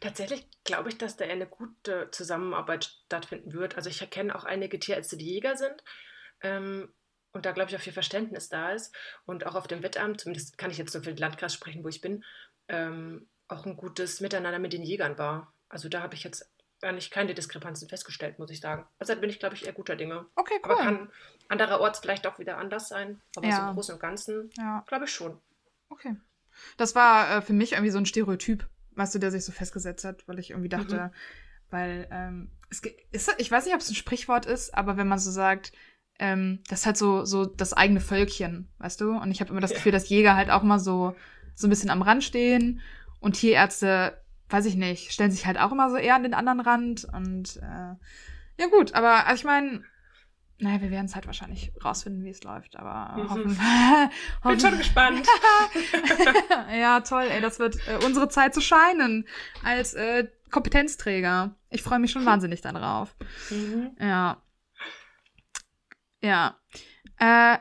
[0.00, 3.76] Tatsächlich glaube ich, dass da eher eine gute Zusammenarbeit stattfinden wird.
[3.76, 5.82] Also ich kenne auch einige Tierärzte, die Jäger sind.
[6.42, 6.88] Ähm,
[7.32, 8.94] und da glaube ich auch viel Verständnis da ist.
[9.24, 11.88] Und auch auf dem Wettamt, zumindest kann ich jetzt nur für den Landkreis sprechen, wo
[11.88, 12.24] ich bin,
[12.68, 15.52] ähm, auch ein gutes Miteinander mit den Jägern war.
[15.68, 16.50] Also da habe ich jetzt
[16.82, 18.86] eigentlich keine Diskrepanzen festgestellt, muss ich sagen.
[18.98, 20.26] Also da bin ich, glaube ich, eher guter Dinge.
[20.34, 20.72] Okay, cool.
[20.72, 21.10] Aber kann
[21.48, 23.20] andererorts vielleicht auch wieder anders sein.
[23.36, 23.56] Aber ja.
[23.56, 24.84] so im Großen und Ganzen, ja.
[24.86, 25.40] glaube ich schon.
[25.88, 26.16] Okay.
[26.76, 30.04] Das war äh, für mich irgendwie so ein Stereotyp, weißt du, der sich so festgesetzt
[30.04, 31.10] hat, weil ich irgendwie dachte, mhm.
[31.70, 35.18] weil ähm, es ist, ich weiß nicht, ob es ein Sprichwort ist, aber wenn man
[35.18, 35.72] so sagt,
[36.18, 39.12] ähm, das ist halt so, so das eigene Völkchen, weißt du?
[39.12, 41.14] Und ich habe immer das Gefühl, dass Jäger halt auch mal so,
[41.54, 42.80] so ein bisschen am Rand stehen
[43.20, 46.60] und Tierärzte, weiß ich nicht, stellen sich halt auch immer so eher an den anderen
[46.60, 47.06] Rand.
[47.12, 47.94] Und äh,
[48.60, 49.82] ja gut, aber also ich meine,
[50.58, 53.30] naja, wir werden es halt wahrscheinlich rausfinden, wie es läuft, aber mhm.
[53.30, 53.58] hoffen,
[54.44, 54.58] hoffen.
[54.58, 55.26] Bin schon gespannt.
[56.72, 59.26] ja, toll, ey, das wird äh, unsere Zeit zu scheinen
[59.64, 61.56] als äh, Kompetenzträger.
[61.70, 63.16] Ich freue mich schon wahnsinnig darauf.
[63.50, 63.96] Mhm.
[63.98, 64.40] Ja.
[66.22, 66.58] Ja.
[67.18, 67.58] Äh,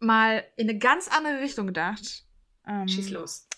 [0.00, 2.24] mal in eine ganz andere Richtung gedacht.
[2.66, 3.48] Ähm, Schieß los.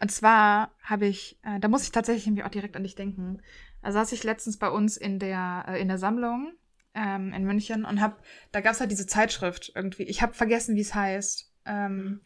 [0.00, 3.42] Und zwar habe ich, äh, da muss ich tatsächlich irgendwie auch direkt an dich denken.
[3.82, 6.52] Da saß ich letztens bei uns in der, äh, in der Sammlung
[6.94, 8.22] ähm, in München und hab,
[8.52, 10.04] da gab es halt diese Zeitschrift irgendwie.
[10.04, 11.52] Ich habe vergessen, wie es heißt.
[11.66, 12.20] Ähm,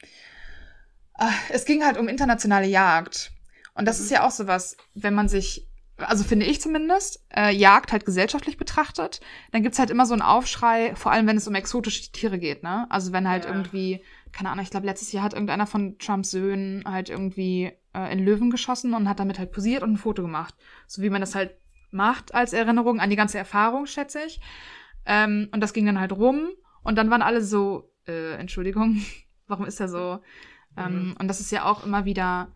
[1.18, 3.33] äh, es ging halt um internationale Jagd.
[3.75, 4.05] Und das mhm.
[4.05, 5.69] ist ja auch sowas, wenn man sich
[6.06, 9.20] also finde ich zumindest, äh, Jagd halt gesellschaftlich betrachtet,
[9.52, 12.62] dann gibt's halt immer so einen Aufschrei, vor allem wenn es um exotische Tiere geht,
[12.62, 12.86] ne?
[12.90, 13.50] Also wenn halt ja.
[13.50, 18.12] irgendwie, keine Ahnung, ich glaube, letztes Jahr hat irgendeiner von Trumps Söhnen halt irgendwie äh,
[18.12, 20.54] in Löwen geschossen und hat damit halt posiert und ein Foto gemacht.
[20.86, 21.56] So wie man das halt
[21.90, 24.40] macht als Erinnerung an die ganze Erfahrung, schätze ich.
[25.06, 26.48] Ähm, und das ging dann halt rum
[26.82, 29.02] und dann waren alle so, äh, Entschuldigung,
[29.46, 30.20] warum ist er so?
[30.76, 30.82] Mhm.
[30.82, 32.54] Ähm, und das ist ja auch immer wieder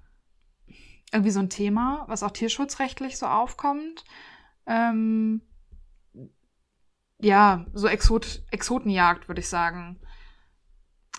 [1.15, 4.05] irgendwie so ein Thema, was auch tierschutzrechtlich so aufkommt.
[4.67, 5.41] Ähm,
[7.21, 10.01] ja, so Exot Exotenjagd, würde ich sagen.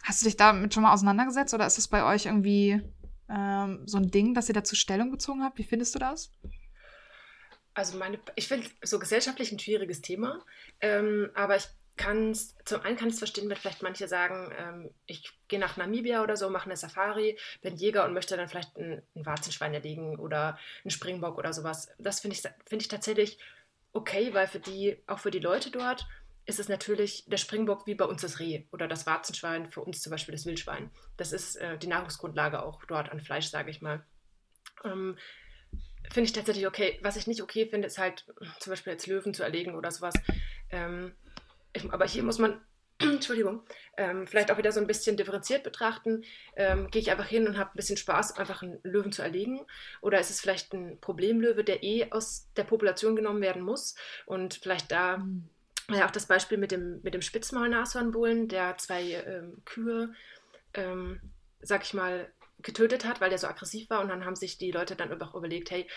[0.03, 2.81] Hast du dich damit schon mal auseinandergesetzt oder ist es bei euch irgendwie
[3.29, 5.58] ähm, so ein Ding, dass ihr dazu Stellung bezogen habt?
[5.58, 6.31] Wie findest du das?
[7.73, 10.45] Also meine, ich finde so gesellschaftlich ein schwieriges Thema,
[10.81, 14.53] ähm, aber ich kann es, zum einen kann ich es verstehen, wenn vielleicht manche sagen,
[14.58, 18.49] ähm, ich gehe nach Namibia oder so, mache eine Safari, bin Jäger und möchte dann
[18.49, 21.89] vielleicht ein, ein Warzenschwein erlegen oder einen Springbock oder sowas.
[21.97, 23.39] Das finde ich, find ich tatsächlich
[23.93, 26.05] okay, weil für die, auch für die Leute dort,
[26.45, 30.01] ist es natürlich der Springbock wie bei uns das Reh oder das Warzenschwein, für uns
[30.01, 30.91] zum Beispiel das Wildschwein.
[31.17, 34.05] Das ist äh, die Nahrungsgrundlage auch dort an Fleisch, sage ich mal.
[34.84, 35.17] Ähm,
[36.12, 36.99] finde ich tatsächlich okay.
[37.01, 38.25] Was ich nicht okay finde, ist halt
[38.60, 40.13] zum Beispiel jetzt Löwen zu erlegen oder sowas.
[40.69, 41.15] Ähm,
[41.91, 42.61] aber hier muss man,
[42.99, 43.63] Entschuldigung,
[43.97, 46.23] ähm, vielleicht auch wieder so ein bisschen differenziert betrachten.
[46.55, 49.65] Ähm, Gehe ich einfach hin und habe ein bisschen Spaß, einfach einen Löwen zu erlegen?
[50.01, 54.55] Oder ist es vielleicht ein Problemlöwe, der eh aus der Population genommen werden muss und
[54.55, 55.17] vielleicht da.
[55.17, 55.49] Mhm.
[55.89, 60.15] Ja, auch das Beispiel mit dem, mit dem Spitzmaulnashornbullen, der zwei ähm, Kühe,
[60.73, 61.21] ähm,
[61.61, 64.01] sag ich mal, getötet hat, weil der so aggressiv war.
[64.01, 65.88] Und dann haben sich die Leute dann auch überlegt, hey,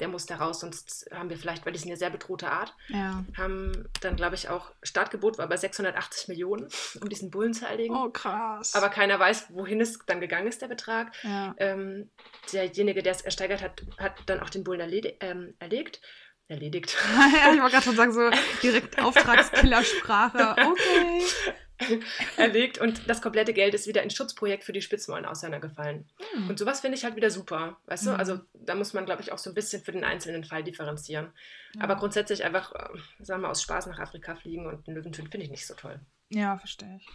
[0.00, 2.74] der muss da raus, sonst haben wir vielleicht, weil die sind eine sehr bedrohte Art,
[2.88, 3.24] ja.
[3.36, 6.68] haben dann, glaube ich, auch Startgebot war bei 680 Millionen,
[7.00, 7.94] um diesen Bullen zu erlegen.
[7.94, 8.74] Oh, krass.
[8.74, 11.12] Aber keiner weiß, wohin es dann gegangen ist, der Betrag.
[11.22, 11.54] Ja.
[11.58, 12.10] Ähm,
[12.52, 16.00] derjenige, der es ersteigert hat, hat dann auch den Bullen erledi ähm, erlegt.
[16.48, 16.96] Erledigt.
[17.16, 18.30] ja, ich wollte gerade schon sagen, so
[18.62, 20.52] direkt Auftragskillersprache.
[20.52, 21.22] Okay.
[22.36, 25.26] erlegt und das komplette Geld ist wieder ins Schutzprojekt für die Spitzmäulen
[25.60, 26.08] gefallen.
[26.34, 26.50] Mhm.
[26.50, 28.10] Und sowas finde ich halt wieder super, weißt du?
[28.12, 31.32] Also da muss man, glaube ich, auch so ein bisschen für den einzelnen Fall differenzieren.
[31.74, 31.82] Ja.
[31.82, 35.30] Aber grundsätzlich einfach, äh, sagen wir, aus Spaß nach Afrika fliegen und einen Löwen töten,
[35.30, 36.00] finde ich nicht so toll.
[36.28, 37.08] Ja, verstehe ich.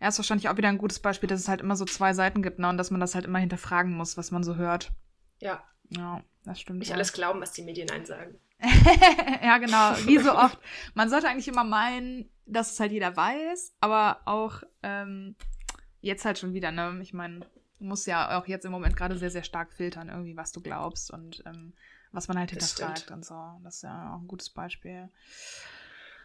[0.00, 2.42] Er ist wahrscheinlich auch wieder ein gutes Beispiel, dass es halt immer so zwei Seiten
[2.42, 2.68] gibt, ne?
[2.68, 4.90] Und dass man das halt immer hinterfragen muss, was man so hört.
[5.38, 5.62] Ja.
[5.90, 6.80] Ja, das stimmt.
[6.80, 6.96] Nicht auch.
[6.96, 8.38] alles glauben, was die Medien einsagen.
[9.42, 9.92] ja, genau.
[10.06, 10.58] Wie so oft.
[10.94, 15.36] Man sollte eigentlich immer meinen, dass es halt jeder weiß, aber auch ähm,
[16.00, 16.98] jetzt halt schon wieder, ne?
[17.02, 20.36] Ich meine, du musst ja auch jetzt im Moment gerade sehr, sehr stark filtern, irgendwie,
[20.36, 21.72] was du glaubst und ähm,
[22.12, 23.60] was man halt hinterfragt und so.
[23.64, 25.08] Das ist ja auch ein gutes Beispiel.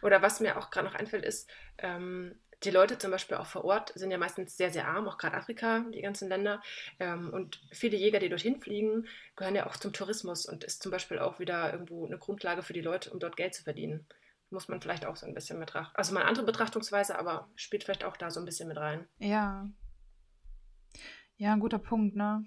[0.02, 3.64] Oder was mir auch gerade noch einfällt, ist, ähm, die Leute zum Beispiel auch vor
[3.64, 6.60] Ort sind ja meistens sehr, sehr arm, auch gerade Afrika, die ganzen Länder.
[6.98, 10.90] Ähm, und viele Jäger, die dorthin fliegen, gehören ja auch zum Tourismus und ist zum
[10.90, 14.06] Beispiel auch wieder irgendwo eine Grundlage für die Leute, um dort Geld zu verdienen.
[14.50, 15.94] Muss man vielleicht auch so ein bisschen betrachten.
[15.96, 19.06] Also mal eine andere Betrachtungsweise, aber spielt vielleicht auch da so ein bisschen mit rein.
[19.18, 19.68] Ja.
[21.36, 22.44] Ja, ein guter Punkt, ne?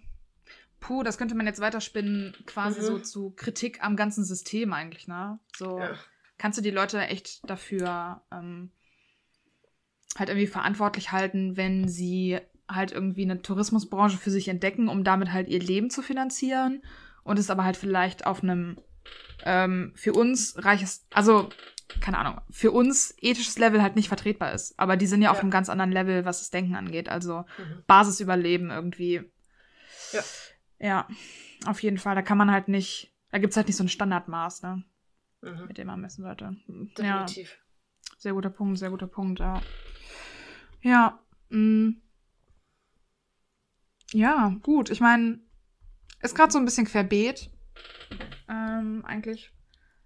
[0.81, 2.85] Puh, das könnte man jetzt weiterspinnen, quasi mhm.
[2.85, 5.39] so zu Kritik am ganzen System eigentlich, ne?
[5.55, 5.93] So ja.
[6.37, 8.71] kannst du die Leute echt dafür ähm,
[10.17, 15.33] halt irgendwie verantwortlich halten, wenn sie halt irgendwie eine Tourismusbranche für sich entdecken, um damit
[15.33, 16.81] halt ihr Leben zu finanzieren
[17.23, 18.77] und es aber halt vielleicht auf einem
[19.43, 21.49] ähm, für uns reiches, also
[21.99, 24.79] keine Ahnung, für uns ethisches Level halt nicht vertretbar ist.
[24.79, 25.31] Aber die sind ja, ja.
[25.31, 27.09] auf einem ganz anderen Level, was das Denken angeht.
[27.09, 27.83] Also mhm.
[27.87, 29.23] Basisüberleben irgendwie.
[30.13, 30.23] Ja.
[30.79, 31.07] Ja,
[31.65, 32.15] auf jeden Fall.
[32.15, 34.83] Da kann man halt nicht, da gibt es halt nicht so ein Standardmaß, ne?
[35.41, 35.65] Mhm.
[35.67, 36.55] Mit dem man messen sollte.
[36.67, 37.51] Definitiv.
[37.51, 38.15] Ja.
[38.17, 39.61] Sehr guter Punkt, sehr guter Punkt, ja.
[40.81, 41.19] Ja.
[41.49, 41.57] Mh.
[41.57, 42.01] Mm.
[44.13, 44.89] Ja, gut.
[44.89, 45.39] Ich meine,
[46.21, 47.49] ist gerade so ein bisschen querbeet.
[48.49, 49.51] Ähm, eigentlich.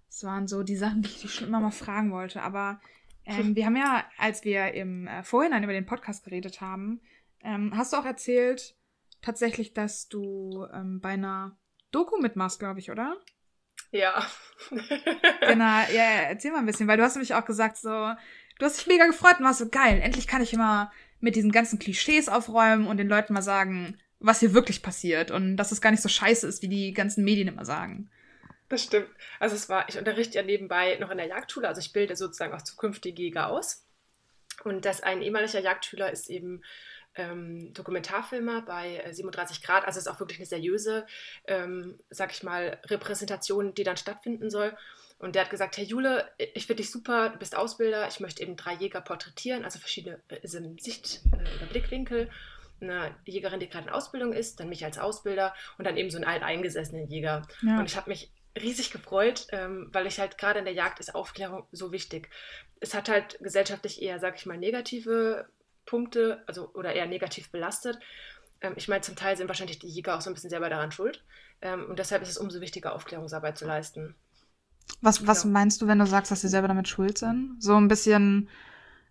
[0.08, 2.42] Das waren so die Sachen, die ich schon immer mal fragen wollte.
[2.42, 2.80] Aber
[3.28, 7.00] Ähm, wir haben ja, als wir im äh, Vorhinein über den Podcast geredet haben,
[7.40, 8.76] ähm, hast du auch erzählt,
[9.20, 11.58] tatsächlich, dass du ähm, bei einer
[11.90, 13.16] Doku mitmachst, glaube ich, oder?
[13.90, 14.24] Ja.
[14.70, 18.12] genau, ja, erzähl mal ein bisschen, weil du hast nämlich auch gesagt, so,
[18.58, 21.52] du hast dich mega gefreut und warst so geil, endlich kann ich immer mit diesen
[21.52, 25.80] ganzen Klischees aufräumen und den Leuten mal sagen, was hier wirklich passiert und dass es
[25.80, 28.10] gar nicht so scheiße ist, wie die ganzen Medien immer sagen.
[28.68, 29.08] Das stimmt.
[29.38, 32.52] Also es war, ich unterrichte ja nebenbei noch in der Jagdschule, also ich bilde sozusagen
[32.52, 33.84] auch zukünftige Jäger aus.
[34.64, 36.62] Und das ein ehemaliger Jagdschüler ist eben
[37.14, 41.06] ähm, Dokumentarfilmer bei 37 äh, Grad, also es ist auch wirklich eine seriöse,
[41.46, 44.76] ähm, sag ich mal, Repräsentation, die dann stattfinden soll.
[45.18, 48.42] Und der hat gesagt, Herr Jule, ich finde dich super, du bist Ausbilder, ich möchte
[48.42, 52.30] eben drei Jäger porträtieren, also verschiedene äh, Sicht- äh, oder Blickwinkel
[52.80, 56.18] eine Jägerin, die gerade in Ausbildung ist, dann mich als Ausbilder und dann eben so
[56.18, 57.46] einen alteingesessenen Jäger.
[57.62, 57.78] Ja.
[57.78, 61.14] Und ich habe mich riesig gefreut, ähm, weil ich halt gerade in der Jagd ist
[61.14, 62.30] Aufklärung so wichtig.
[62.80, 65.48] Es hat halt gesellschaftlich eher, sag ich mal, negative
[65.84, 67.98] Punkte, also oder eher negativ belastet.
[68.60, 70.92] Ähm, ich meine, zum Teil sind wahrscheinlich die Jäger auch so ein bisschen selber daran
[70.92, 71.22] schuld.
[71.62, 74.14] Ähm, und deshalb ist es umso wichtiger, Aufklärungsarbeit zu leisten.
[75.00, 75.50] Was, was ja.
[75.50, 77.56] meinst du, wenn du sagst, dass sie selber damit schuld sind?
[77.60, 78.48] So ein bisschen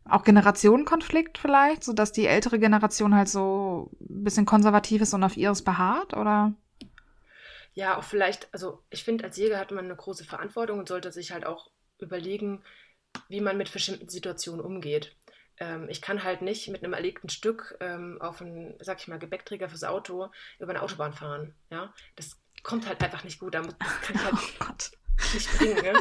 [0.07, 5.23] auch Generationenkonflikt vielleicht, so dass die ältere Generation halt so ein bisschen konservativ ist und
[5.23, 6.53] auf ihres beharrt, oder?
[7.73, 11.11] Ja, auch vielleicht, also ich finde, als Jäger hat man eine große Verantwortung und sollte
[11.11, 12.63] sich halt auch überlegen,
[13.27, 15.15] wie man mit bestimmten Situationen umgeht.
[15.57, 19.19] Ähm, ich kann halt nicht mit einem erlegten Stück ähm, auf einen, sag ich mal,
[19.19, 21.55] Gebäckträger fürs Auto über eine Autobahn fahren.
[21.69, 23.55] Ja, das kommt halt einfach nicht gut.
[23.55, 25.04] Da muss, kann ich halt oh
[25.59, 25.93] Ne?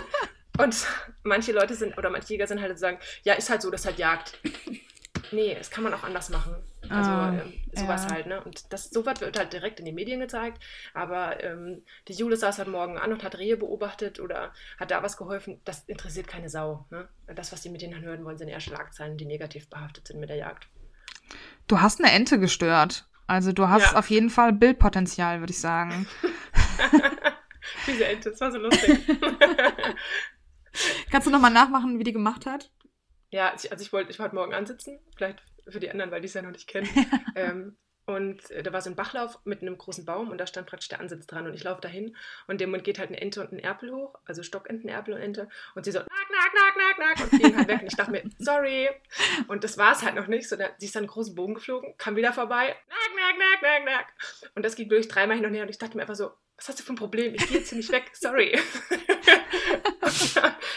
[0.58, 0.86] Und
[1.24, 3.86] manche Leute sind, oder manche Jäger sind halt sagen, ja, ist halt so, das ist
[3.86, 4.38] halt Jagd.
[5.32, 6.54] Nee, das kann man auch anders machen.
[6.88, 8.14] Also ah, ähm, sowas ja.
[8.14, 8.42] halt, ne?
[8.42, 10.62] Und das sowas wird halt direkt in den Medien gezeigt.
[10.92, 15.02] Aber ähm, die Jule saß halt morgen an und hat Rehe beobachtet oder hat da
[15.02, 15.60] was geholfen.
[15.64, 16.86] Das interessiert keine Sau.
[16.90, 17.08] Ne?
[17.34, 20.28] Das, was die Medien dann hören wollen, sind eher Schlagzeilen, die negativ behaftet sind mit
[20.28, 20.68] der Jagd.
[21.66, 23.06] Du hast eine Ente gestört.
[23.26, 23.98] Also du hast ja.
[23.98, 26.06] auf jeden Fall Bildpotenzial, würde ich sagen.
[27.86, 28.98] Diese Ente, das war so lustig.
[31.10, 32.70] Kannst du nochmal nachmachen, wie die gemacht hat?
[33.30, 36.34] Ja, also ich wollte ich wollt morgen ansitzen, vielleicht für die anderen, weil die es
[36.34, 36.88] ja noch nicht kennen.
[37.34, 40.66] ähm, und äh, da war so ein Bachlauf mit einem großen Baum und da stand
[40.66, 41.46] praktisch der Ansitz dran.
[41.46, 42.14] Und ich laufe dahin
[42.46, 45.20] und dem Moment geht halt eine Ente und ein Erpel hoch, also Stockenten, Erpel und
[45.20, 45.48] Ente.
[45.74, 47.80] Und sie so, nack, nack, nack, nack, nack und fliegen halt weg.
[47.80, 48.90] Und ich dachte mir, sorry.
[49.48, 50.48] Und das war es halt noch nicht.
[50.48, 53.62] So, da, sie ist dann einen großen Bogen geflogen, kam wieder vorbei, nack, nack, nack,
[53.62, 54.06] nack, nack.
[54.54, 55.62] Und das ging wirklich dreimal hin und her.
[55.62, 57.34] Und ich dachte mir einfach so, was hast du für ein Problem?
[57.34, 58.52] Ich gehe jetzt hier nicht weg, sorry.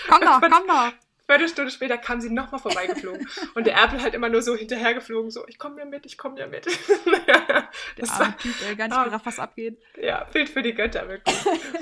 [0.09, 0.93] komm doch, komm doch.
[1.27, 3.27] Viertelstunde später kam sie nochmal vorbeigeflogen.
[3.53, 6.39] Und der Erpel halt immer nur so hinterhergeflogen, so, ich komme ja mit, ich komme
[6.39, 6.65] ja mit.
[7.97, 9.77] das ah, war typ, ey, gar nicht ah, gerafft, was abgeht.
[10.01, 11.35] Ja, Bild für die Götter, wirklich.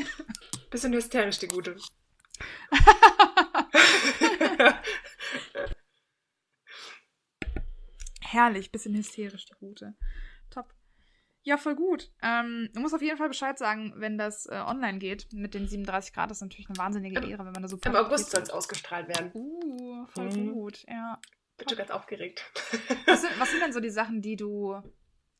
[0.71, 1.77] Bisschen hysterisch, die Gute.
[8.21, 9.95] Herrlich, bisschen hysterisch, die Gute.
[11.45, 12.11] Ja, voll gut.
[12.23, 15.67] Ähm, du musst auf jeden Fall Bescheid sagen, wenn das äh, online geht mit den
[15.67, 16.31] 37 Grad.
[16.31, 17.77] Das ist natürlich eine wahnsinnige Ehre, wenn man da so.
[17.85, 19.29] Im August soll es ausgestrahlt werden.
[19.35, 20.53] Uh, voll mhm.
[20.53, 21.21] gut, ja.
[21.57, 22.43] Bin schon ganz aufgeregt.
[23.05, 24.81] Was sind, was sind denn so die Sachen, die du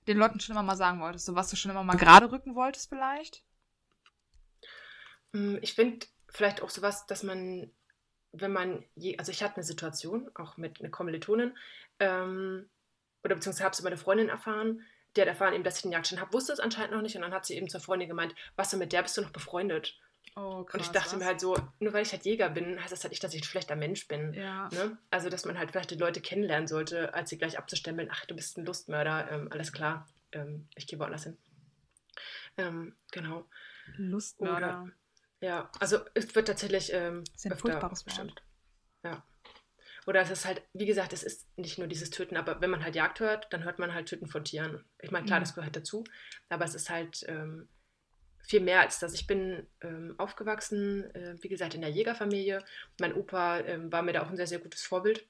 [0.07, 1.25] den Leuten schon immer mal sagen wolltest?
[1.25, 3.43] So was du schon immer mal gerade rücken wolltest, vielleicht?
[5.31, 7.71] Mm, ich finde vielleicht auch sowas, dass man,
[8.31, 11.57] wenn man je, also ich hatte eine Situation, auch mit einer Kommilitonin,
[11.99, 12.69] ähm,
[13.23, 14.83] oder beziehungsweise habe es über eine Freundin erfahren,
[15.15, 17.15] der hat erfahren, eben, dass ich den Jagdschein habe, wusste es anscheinend noch nicht.
[17.15, 19.31] Und dann hat sie eben zur Freundin gemeint, was denn mit der bist du noch
[19.31, 19.99] befreundet?
[20.35, 21.19] Oh, krass, und ich dachte was?
[21.19, 23.41] mir halt so, nur weil ich halt Jäger bin, heißt das halt nicht, dass ich
[23.41, 24.33] ein schlechter Mensch bin.
[24.33, 24.67] Ja.
[24.69, 24.97] Ne?
[25.09, 28.35] Also, dass man halt vielleicht die Leute kennenlernen sollte, als sie gleich abzustempeln, ach, du
[28.35, 31.37] bist ein Lustmörder, ähm, alles klar, ähm, ich gehe woanders hin.
[32.57, 33.45] Ähm, genau.
[33.95, 34.83] Lustmörder.
[34.83, 34.91] Oder,
[35.39, 37.23] ja, also es wird tatsächlich ähm,
[37.57, 38.41] furchtbares bestimmt.
[39.03, 39.23] Ja.
[40.05, 42.83] Oder es ist halt, wie gesagt, es ist nicht nur dieses Töten, aber wenn man
[42.83, 44.83] halt Jagd hört, dann hört man halt Töten von Tieren.
[45.01, 45.43] Ich meine, klar, mhm.
[45.43, 46.03] das gehört dazu,
[46.49, 47.67] aber es ist halt ähm,
[48.43, 49.13] viel mehr als das.
[49.13, 52.63] Ich bin ähm, aufgewachsen, äh, wie gesagt, in der Jägerfamilie.
[52.99, 55.27] Mein Opa ähm, war mir da auch ein sehr, sehr gutes Vorbild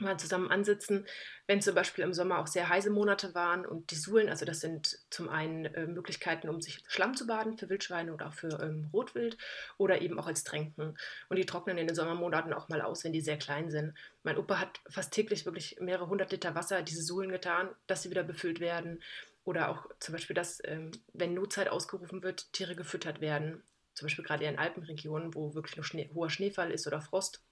[0.00, 1.06] mal zusammen ansitzen,
[1.46, 4.60] wenn zum Beispiel im Sommer auch sehr heiße Monate waren und die Suhlen, also das
[4.60, 8.60] sind zum einen äh, Möglichkeiten, um sich Schlamm zu baden für Wildschweine oder auch für
[8.62, 9.36] ähm, Rotwild
[9.76, 10.96] oder eben auch als Tränken.
[11.28, 13.94] Und die trocknen in den Sommermonaten auch mal aus, wenn die sehr klein sind.
[14.22, 18.10] Mein Opa hat fast täglich wirklich mehrere hundert Liter Wasser diese Suhlen getan, dass sie
[18.10, 19.02] wieder befüllt werden.
[19.44, 23.62] Oder auch zum Beispiel, dass, ähm, wenn Notzeit ausgerufen wird, Tiere gefüttert werden.
[23.94, 27.42] Zum Beispiel gerade in Alpenregionen, wo wirklich noch Schnee, hoher Schneefall ist oder Frost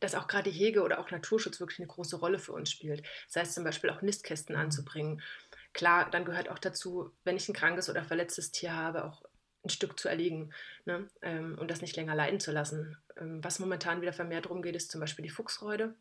[0.00, 3.04] dass auch gerade Hege oder auch Naturschutz wirklich eine große Rolle für uns spielt.
[3.26, 5.22] Das heißt zum Beispiel auch Nistkästen anzubringen.
[5.72, 9.22] Klar, dann gehört auch dazu, wenn ich ein krankes oder verletztes Tier habe, auch
[9.64, 10.52] ein Stück zu erlegen
[10.84, 11.06] ne?
[11.22, 12.96] ähm, und das nicht länger leiden zu lassen.
[13.16, 15.94] Ähm, was momentan wieder vermehrt darum geht, ist zum Beispiel die Fuchsreude.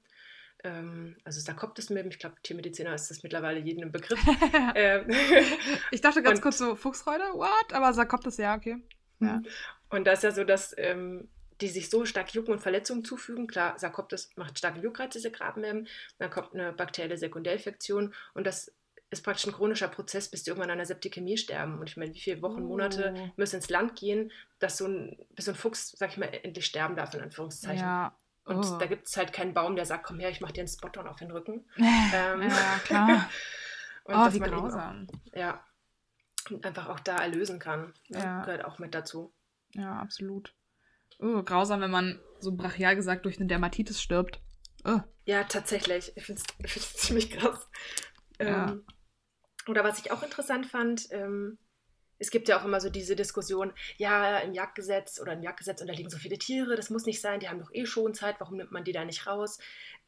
[0.64, 4.20] Ähm, also Sarkoptes-Milben, ich glaube, Tiermediziner ist das mittlerweile jedem ein Begriff.
[4.76, 5.06] ähm,
[5.92, 7.74] ich dachte ganz und, kurz so, Fuchsreude, what?
[7.74, 8.78] Aber Sarkoptes, ja, okay.
[9.20, 9.42] Ja.
[9.90, 11.30] Und das ist ja so, dass ähm,
[11.62, 13.48] die sich so stark Jucken und Verletzungen zufügen.
[13.48, 15.88] Klar, Sarkoptes macht starke Juckreiz, diese Grabmilben.
[16.18, 18.74] Dann kommt eine bakterielle Sekundärinfektion und das
[19.12, 21.80] ist praktisch ein chronischer Prozess, bis die irgendwann an einer Septikämie sterben.
[21.80, 23.30] Und ich meine, wie viele Wochen, Monate oh.
[23.38, 26.66] müssen ins Land gehen, dass so ein, bis so ein Fuchs, sag ich mal, endlich
[26.66, 27.84] sterben darf, in Anführungszeichen.
[27.84, 28.16] Ja.
[28.46, 28.78] Und oh.
[28.78, 31.08] da gibt es halt keinen Baum, der sagt, komm her, ich mach dir einen Spot-on
[31.08, 31.66] auf den Rücken.
[31.78, 33.30] ähm, ja, klar.
[34.04, 35.08] und oh, wie grausam.
[35.10, 35.66] Auch, ja,
[36.50, 37.94] und einfach auch da erlösen kann.
[38.08, 38.44] Ja.
[38.44, 39.34] Gehört auch mit dazu.
[39.74, 40.54] Ja, absolut.
[41.20, 44.42] Oh, grausam, wenn man so brachial gesagt durch eine Dermatitis stirbt.
[44.86, 45.00] Oh.
[45.26, 46.14] Ja, tatsächlich.
[46.16, 47.70] Ich finde es ziemlich krass.
[48.40, 48.70] Ja.
[48.70, 48.86] Ähm,
[49.68, 51.58] oder was ich auch interessant fand, ähm,
[52.20, 56.10] es gibt ja auch immer so diese Diskussion, ja, im Jagdgesetz oder im Jagdgesetz unterliegen
[56.10, 58.72] so viele Tiere, das muss nicht sein, die haben doch eh schon Zeit, warum nimmt
[58.72, 59.58] man die da nicht raus?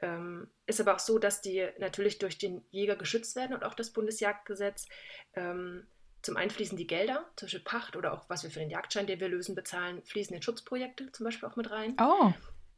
[0.01, 3.73] Ähm, ist aber auch so, dass die natürlich durch den Jäger geschützt werden und auch
[3.73, 4.87] das Bundesjagdgesetz.
[5.35, 5.87] Ähm,
[6.21, 9.07] zum einen fließen die Gelder, zum Beispiel Pacht oder auch was wir für den Jagdschein,
[9.07, 11.95] den wir lösen, bezahlen, fließen in Schutzprojekte zum Beispiel auch mit rein.
[11.99, 12.31] Oh.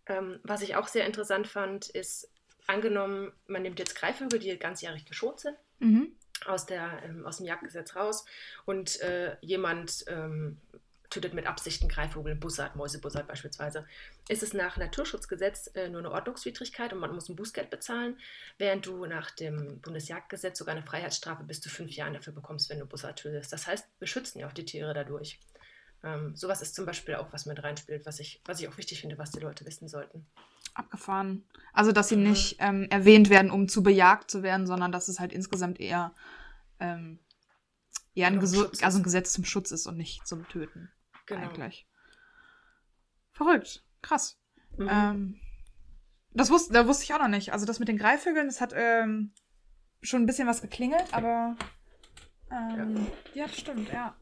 [0.06, 2.30] Ähm, was ich auch sehr interessant fand, ist,
[2.68, 6.16] angenommen, man nimmt jetzt Greifvögel, die ganzjährig geschont sind, mhm.
[6.46, 8.26] aus, der, ähm, aus dem Jagdgesetz raus
[8.66, 10.58] und äh, jemand ähm,
[11.14, 13.86] tötet mit Absicht einen Greifvogel, Bussard, Mäusebussard beispielsweise,
[14.28, 18.18] ist es nach Naturschutzgesetz äh, nur eine Ordnungswidrigkeit und man muss ein Bußgeld bezahlen,
[18.58, 22.80] während du nach dem Bundesjagdgesetz sogar eine Freiheitsstrafe bis zu fünf Jahren dafür bekommst, wenn
[22.80, 23.54] du Bussard tötest.
[23.54, 25.40] Das heißt, wir schützen ja auch die Tiere dadurch.
[26.04, 29.02] Ähm, sowas ist zum Beispiel auch, was mit reinspielt, was ich, was ich auch wichtig
[29.02, 30.26] finde, was die Leute wissen sollten.
[30.74, 31.46] Abgefahren.
[31.72, 32.24] Also, dass sie mhm.
[32.24, 36.14] nicht ähm, erwähnt werden, um zu bejagt zu werden, sondern dass es halt insgesamt eher,
[36.80, 37.20] ähm,
[38.16, 40.92] eher ein, genau, also ein Gesetz zum Schutz ist und nicht zum Töten.
[41.26, 41.42] Genau.
[41.42, 41.88] Eigentlich.
[43.32, 43.84] Verrückt.
[44.02, 44.38] Krass.
[44.78, 44.90] Mhm.
[44.92, 45.40] Ähm,
[46.32, 47.54] das wusste, da wusste ich auch noch nicht.
[47.54, 49.34] Also das mit den Greifvögeln, das hat ähm,
[50.02, 51.56] schon ein bisschen was geklingelt, aber
[52.52, 53.42] ähm, ja.
[53.42, 54.16] ja, das stimmt, ja.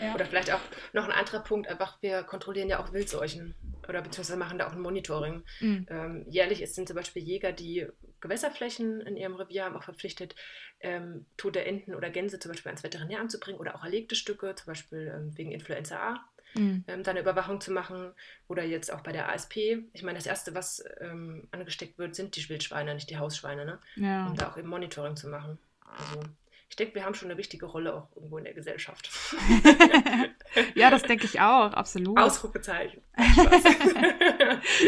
[0.00, 0.14] ja.
[0.14, 0.60] Oder vielleicht auch
[0.92, 3.54] noch ein anderer Punkt, einfach wir kontrollieren ja auch Wildseuchen
[3.88, 5.42] oder beziehungsweise machen da auch ein Monitoring.
[5.60, 5.86] Mhm.
[5.88, 7.86] Ähm, jährlich sind zum Beispiel Jäger, die
[8.20, 10.34] Gewässerflächen in ihrem Revier haben, auch verpflichtet,
[10.80, 14.54] ähm, tote Enten oder Gänse zum Beispiel ans Veterinäramt zu bringen oder auch erlegte Stücke,
[14.54, 16.24] zum Beispiel ähm, wegen Influenza A.
[16.54, 16.84] Mhm.
[16.86, 18.12] Ähm, dann eine Überwachung zu machen
[18.48, 19.56] oder jetzt auch bei der ASP.
[19.92, 23.78] Ich meine, das Erste, was ähm, angesteckt wird, sind die Wildschweine, nicht die Hausschweine, ne?
[23.96, 24.26] Ja.
[24.26, 25.58] um da auch eben Monitoring zu machen.
[25.80, 26.20] Also
[26.68, 29.10] ich denke, wir haben schon eine wichtige Rolle auch irgendwo in der Gesellschaft.
[30.74, 32.18] ja, das denke ich auch, absolut.
[32.18, 33.02] Ausrufezeichen.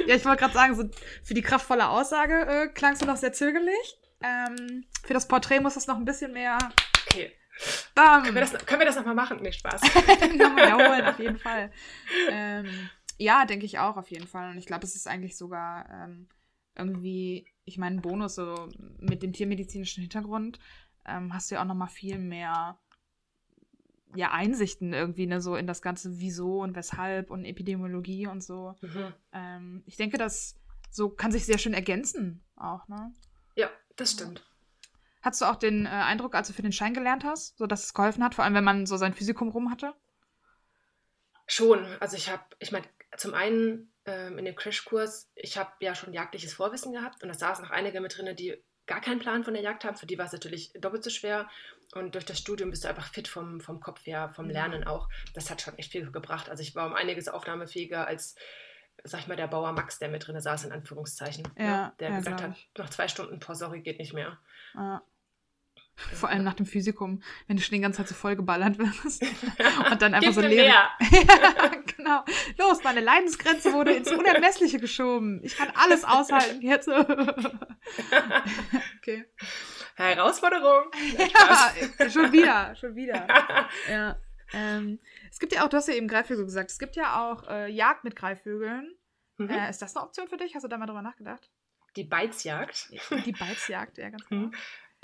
[0.07, 0.85] ja, ich wollte gerade sagen, so
[1.22, 3.98] für die kraftvolle Aussage äh, klangst du noch sehr zögerlich.
[4.22, 6.59] Ähm, für das Porträt muss es noch ein bisschen mehr.
[7.07, 7.33] Okay.
[7.94, 8.22] Bam.
[8.22, 9.40] Können wir das, können wir das nochmal machen?
[9.40, 9.81] Nicht Spaß.
[10.37, 11.70] nochmal wiederholen, auf jeden Fall.
[12.31, 14.50] Ähm, ja, denke ich auch, auf jeden Fall.
[14.50, 16.29] Und ich glaube, es ist eigentlich sogar ähm,
[16.74, 20.59] irgendwie, ich meine, ein Bonus so mit dem tiermedizinischen Hintergrund
[21.07, 22.79] ähm, hast du ja auch noch mal viel mehr
[24.16, 28.74] ja, Einsichten irgendwie, ne, so in das ganze Wieso und Weshalb und Epidemiologie und so.
[28.81, 29.14] Mhm.
[29.33, 30.57] Ähm, ich denke, das
[30.90, 33.12] so kann sich sehr schön ergänzen auch, ne?
[33.55, 34.44] Ja, das stimmt.
[35.22, 37.85] Hattest du auch den äh, Eindruck, als du für den Schein gelernt hast, so dass
[37.85, 39.94] es geholfen hat, vor allem wenn man so sein Physikum rum hatte?
[41.46, 41.85] Schon.
[42.00, 46.12] Also ich habe, ich meine, zum einen ähm, in dem Crashkurs, ich habe ja schon
[46.12, 49.55] jagdliches Vorwissen gehabt und da saßen noch einige mit drin, die gar keinen Plan von
[49.55, 51.49] der Jagd haben, für die war es natürlich doppelt so schwer.
[51.94, 55.09] Und durch das Studium bist du einfach fit vom, vom Kopf her, vom Lernen auch.
[55.35, 56.49] Das hat schon echt viel gebracht.
[56.49, 58.35] Also ich war um einiges aufnahmefähiger als,
[59.05, 61.49] sag ich mal, der Bauer Max, der mit drin saß, in Anführungszeichen.
[61.57, 64.38] Ja, ja der ja, gesagt hat, nach zwei Stunden, boah, sorry, geht nicht mehr.
[64.75, 65.03] Ja.
[65.96, 69.22] Vor allem nach dem Physikum, wenn du schon die ganze Zeit so voll geballert wirst.
[69.90, 70.66] Und dann einfach Gib so leer.
[70.66, 70.90] ja,
[71.96, 72.22] genau.
[72.59, 75.40] Los, meine Leidensgrenze wurde ins Unermessliche geschoben.
[75.42, 76.87] Ich kann alles aushalten jetzt.
[78.98, 79.24] okay.
[79.94, 80.90] Herausforderung.
[81.16, 81.72] ja,
[82.11, 83.26] schon wieder, schon wieder.
[83.88, 84.18] Ja.
[84.52, 84.98] Ähm,
[85.30, 87.70] es gibt ja auch, du hast ja eben Greifvögel gesagt, es gibt ja auch äh,
[87.70, 88.94] Jagd mit Greifvögeln.
[89.38, 89.48] Mhm.
[89.48, 90.54] Äh, ist das eine Option für dich?
[90.54, 91.50] Hast du da mal drüber nachgedacht?
[91.96, 92.90] Die Beizjagd.
[93.24, 94.48] Die Beizjagd, ja, ganz genau.
[94.48, 94.54] Mhm.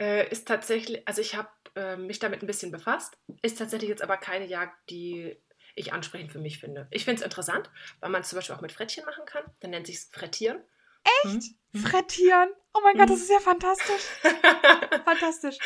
[0.03, 4.03] Äh, ist tatsächlich, also ich habe äh, mich damit ein bisschen befasst, ist tatsächlich jetzt
[4.03, 5.37] aber keine Jagd, die
[5.77, 6.89] ich ansprechend für mich finde.
[6.91, 9.45] Ich finde es interessant, weil man es zum Beispiel auch mit Frettchen machen kann.
[9.61, 10.61] Dann nennt sich es Frettieren.
[11.23, 11.45] Echt?
[11.73, 11.81] Hm?
[11.81, 12.51] Frettieren?
[12.75, 12.99] Oh mein hm.
[12.99, 14.03] Gott, das ist ja fantastisch.
[15.05, 15.59] fantastisch.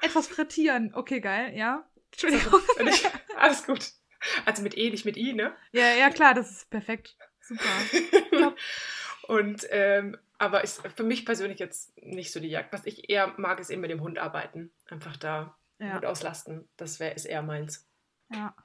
[0.00, 0.94] Etwas frittieren.
[0.94, 1.86] Okay, geil, ja.
[2.12, 2.62] Entschuldigung.
[3.36, 3.90] Alles gut.
[4.46, 5.54] Also mit E, nicht mit I, ne?
[5.72, 7.14] Ja, ja, klar, das ist perfekt.
[7.42, 8.54] Super.
[9.28, 12.72] Und ähm, aber ist für mich persönlich jetzt nicht so die Jagd.
[12.72, 14.72] Was ich eher mag, ist eben mit dem Hund arbeiten.
[14.88, 15.94] Einfach da ja.
[15.94, 16.66] Hund auslasten.
[16.78, 17.86] Das wär, ist eher meins.
[18.32, 18.56] Ja.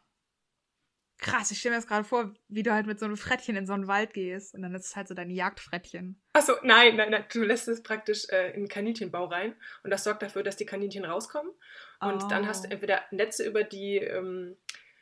[1.18, 3.68] Krass, ich stelle mir das gerade vor, wie du halt mit so einem Frettchen in
[3.68, 6.22] so einen Wald gehst und dann ist es halt so dein Jagdfrettchen.
[6.32, 10.06] Achso, nein, nein, nein, du lässt es praktisch äh, in den Kaninchenbau rein und das
[10.06, 11.52] sorgt dafür, dass die Kaninchen rauskommen.
[12.00, 12.28] Und oh.
[12.28, 14.56] dann hast du entweder Netze über die ähm,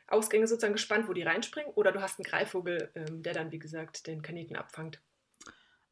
[0.08, 3.58] Ausgänge sozusagen gespannt, wo die reinspringen, oder du hast einen Greifvogel, ähm, der dann, wie
[3.60, 5.00] gesagt, den Kaninchen abfangt.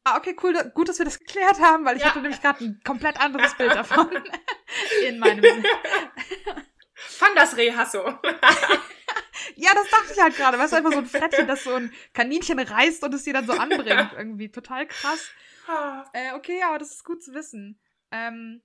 [0.03, 0.53] Ah, okay, cool.
[0.73, 2.09] Gut, dass wir das geklärt haben, weil ich ja.
[2.09, 4.09] hatte nämlich gerade ein komplett anderes Bild davon
[5.07, 5.63] in meinem.
[6.93, 7.99] Fand das Reh Hasso.
[9.55, 10.57] ja, das dachte ich halt gerade.
[10.57, 13.45] Weißt du, einfach so ein Frettchen, das so ein Kaninchen reißt und es dir dann
[13.45, 14.13] so anbringt.
[14.17, 15.31] Irgendwie total krass.
[16.13, 17.79] Äh, okay, aber das ist gut zu wissen.
[18.11, 18.61] Ähm,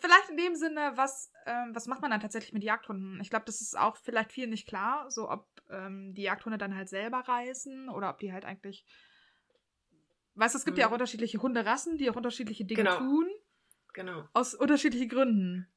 [0.00, 3.20] vielleicht in dem Sinne, was, ähm, was macht man dann tatsächlich mit Jagdhunden?
[3.20, 6.74] Ich glaube, das ist auch vielleicht vielen nicht klar, so ob ähm, die Jagdhunde dann
[6.74, 8.84] halt selber reißen oder ob die halt eigentlich
[10.34, 10.80] Weißt du, es gibt mhm.
[10.80, 10.94] ja auch mhm.
[10.94, 12.98] unterschiedliche Hunderassen, die auch unterschiedliche Dinge genau.
[12.98, 13.28] tun.
[13.92, 14.28] Genau.
[14.32, 15.68] Aus unterschiedlichen Gründen.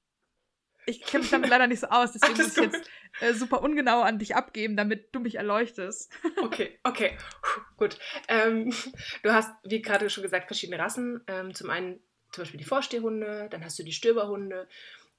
[0.85, 2.89] Ich kenne mich damit leider nicht so aus, deswegen muss ich jetzt
[3.19, 6.11] äh, super ungenau an dich abgeben, damit du mich erleuchtest.
[6.43, 7.99] okay, okay, Puh, gut.
[8.27, 8.73] Ähm,
[9.23, 11.21] du hast, wie gerade schon gesagt, verschiedene Rassen.
[11.27, 11.99] Ähm, zum einen
[12.31, 14.67] zum Beispiel die Vorstehhunde, dann hast du die Stöberhunde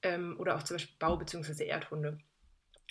[0.03, 1.65] ähm, oder auch zum Beispiel Bau- bzw.
[1.65, 2.19] Erdhunde.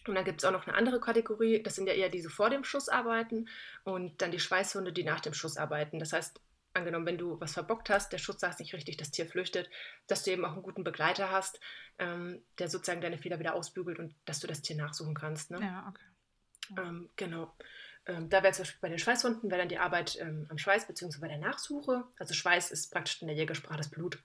[0.08, 2.28] Und dann gibt es auch noch eine andere Kategorie, das sind ja eher die, die
[2.28, 3.48] vor dem Schuss arbeiten
[3.84, 5.98] und dann die Schweißhunde, die nach dem Schuss arbeiten.
[5.98, 6.40] Das heißt,
[6.74, 9.68] angenommen, wenn du was verbockt hast, der Schuss saß nicht richtig, das Tier flüchtet,
[10.06, 11.58] dass du eben auch einen guten Begleiter hast,
[11.98, 15.50] ähm, der sozusagen deine Fehler wieder ausbügelt und dass du das Tier nachsuchen kannst.
[15.50, 15.58] Ne?
[15.60, 16.04] Ja, okay.
[16.76, 16.82] Ja.
[16.82, 17.54] Ähm, genau.
[18.06, 20.86] Ähm, da wäre zum Beispiel bei den Schweißhunden, wäre dann die Arbeit ähm, am Schweiß
[20.86, 21.18] bzw.
[21.18, 22.04] bei der Nachsuche.
[22.18, 24.22] Also Schweiß ist praktisch in der Jägersprache das Blut.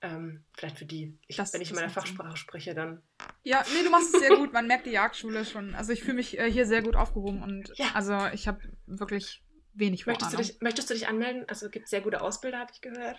[0.00, 3.02] Ähm, vielleicht für die, ich, wenn ich in meiner Fachsprache spreche, dann.
[3.42, 4.52] Ja, nee, du machst es sehr gut.
[4.52, 5.74] Man merkt die Jagdschule schon.
[5.74, 7.86] Also ich fühle mich äh, hier sehr gut aufgehoben und ja.
[7.94, 9.42] also ich habe wirklich
[9.74, 11.44] wenig möchtest du, dich, möchtest du dich anmelden?
[11.48, 13.16] Also gibt es sehr gute Ausbilder, habe ich gehört.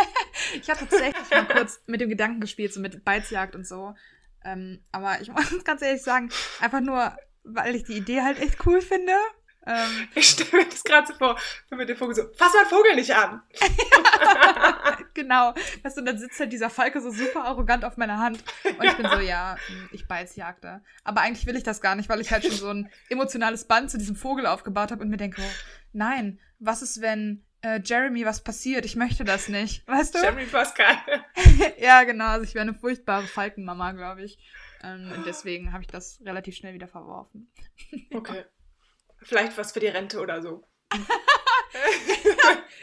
[0.60, 3.94] ich habe tatsächlich mal kurz mit dem Gedanken gespielt, so mit Beizjagd und so.
[4.44, 8.66] Ähm, aber ich muss ganz ehrlich sagen, einfach nur, weil ich die Idee halt echt
[8.66, 9.12] cool finde.
[9.66, 11.38] Ähm, ich stelle mir das gerade so vor,
[11.68, 13.42] wenn mit dem Vogel so, fass mal Vogel nicht an.
[15.14, 15.54] genau.
[15.82, 18.42] Weißt du, und dann sitzt halt dieser Falke so super arrogant auf meiner Hand.
[18.64, 20.82] Und ich bin so, ja, hm, ich Beizjagde.
[21.04, 23.90] Aber eigentlich will ich das gar nicht, weil ich halt schon so ein emotionales Band
[23.90, 25.54] zu diesem Vogel aufgebaut habe und mir denke, oh,
[25.92, 28.84] nein, was ist, wenn äh, Jeremy was passiert?
[28.84, 29.86] Ich möchte das nicht.
[29.86, 30.18] Weißt du?
[30.18, 30.96] Jeremy Pascal.
[31.78, 32.26] ja, genau.
[32.26, 34.38] Also ich wäre eine furchtbare Falkenmama, glaube ich.
[34.82, 37.48] Ähm, und deswegen habe ich das relativ schnell wieder verworfen.
[38.12, 38.44] okay.
[39.24, 40.66] Vielleicht was für die Rente oder so.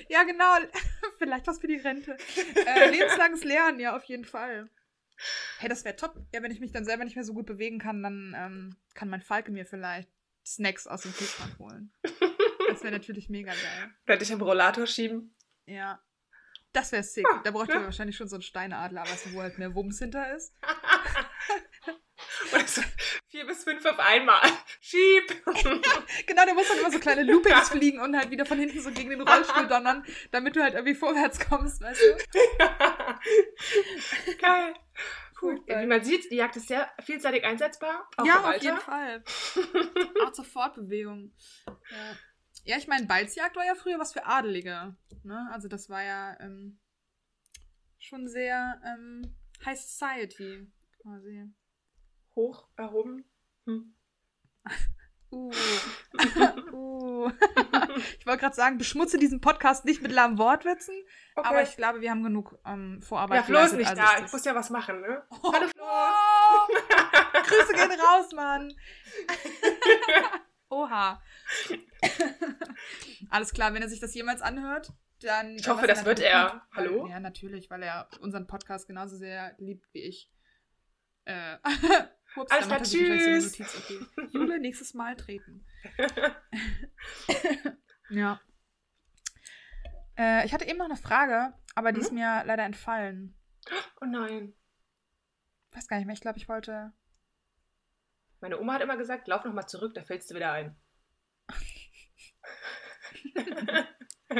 [0.09, 0.55] ja, genau.
[1.17, 2.17] Vielleicht was für die Rente.
[2.55, 4.69] Äh, lebenslanges Lernen, ja, auf jeden Fall.
[5.59, 6.15] Hey, das wäre top.
[6.33, 9.09] Ja, wenn ich mich dann selber nicht mehr so gut bewegen kann, dann ähm, kann
[9.09, 10.09] mein Falke mir vielleicht
[10.45, 11.91] Snacks aus dem Kühlschrank holen.
[12.69, 13.93] Das wäre natürlich mega geil.
[14.05, 15.35] Könnte ich im Rollator schieben?
[15.65, 16.01] Ja.
[16.71, 17.25] Das wäre sick.
[17.43, 17.83] Da bräuchte ja.
[17.83, 20.55] wahrscheinlich schon so einen Steinadler, weißt du, wo halt mehr Wumms hinter ist.
[22.53, 22.81] Oder so
[23.27, 24.41] vier bis fünf auf einmal.
[24.81, 25.43] Schieb!
[25.45, 28.91] genau, da muss dann immer so kleine Loopings fliegen und halt wieder von hinten so
[28.91, 32.17] gegen den Rollstuhl donnern, damit du halt irgendwie vorwärts kommst, weißt du?
[34.39, 34.73] Geil.
[35.41, 35.61] Cool.
[35.65, 38.09] Wie man sieht, die Jagd ist sehr vielseitig einsetzbar.
[38.25, 39.23] ja, auf jeden Fall.
[40.25, 41.33] auch zur Fortbewegung.
[41.67, 42.17] Ja.
[42.65, 44.95] Ja, ich meine, Balzjagd war ja früher was für Adelige.
[45.23, 45.49] Ne?
[45.51, 46.79] Also das war ja ähm,
[47.99, 49.35] schon sehr ähm,
[49.65, 50.67] High Society
[51.01, 51.49] quasi
[52.39, 53.25] hoch erhoben.
[53.65, 53.93] Hm.
[55.31, 55.51] Uh.
[56.73, 57.29] uh.
[58.17, 60.95] ich wollte gerade sagen, beschmutze diesen Podcast nicht mit lahmen Wortwitzen,
[61.35, 61.47] okay.
[61.47, 63.41] aber ich glaube, wir haben genug ähm, Vorarbeit.
[63.41, 64.25] Ja, Flo ist nicht also da.
[64.25, 65.21] Ich muss ja was machen, ne?
[65.29, 65.83] Oh, Hallo Flo!
[65.83, 66.67] Oh.
[67.43, 68.73] Grüße gehen raus, Mann!
[70.69, 71.21] Oha.
[73.29, 75.57] Alles klar, wenn er sich das jemals anhört, dann.
[75.57, 76.65] Ich hoffe, das wird er.
[76.75, 77.07] Hallo?
[77.07, 80.31] Ja, natürlich, weil er unseren Podcast genauso sehr liebt wie ich.
[81.25, 81.57] Äh,
[82.39, 83.59] Ups, Alles klar, tschüss.
[83.59, 83.99] Okay.
[84.31, 85.65] Jule, nächstes Mal treten.
[88.09, 88.39] ja.
[90.17, 92.05] Äh, ich hatte eben noch eine Frage, aber die mhm.
[92.05, 93.35] ist mir leider entfallen.
[94.01, 94.53] Oh nein.
[95.71, 96.13] Ich weiß gar nicht mehr.
[96.13, 96.93] Ich glaube, ich wollte.
[98.41, 100.75] Meine Oma hat immer gesagt, lauf noch mal zurück, da fällst du wieder ein.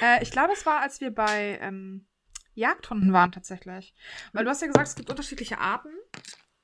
[0.00, 2.06] äh, ich glaube, es war, als wir bei ähm,
[2.54, 3.94] Jagdhunden waren tatsächlich.
[4.32, 5.92] Weil du hast ja gesagt, es gibt unterschiedliche Arten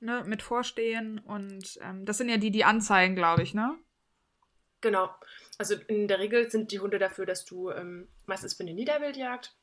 [0.05, 3.77] ne, mit Vorstehen und ähm, das sind ja die, die anzeigen, glaube ich, ne?
[4.81, 5.11] Genau.
[5.59, 9.57] Also in der Regel sind die Hunde dafür, dass du ähm, meistens für eine Niederwildjagd,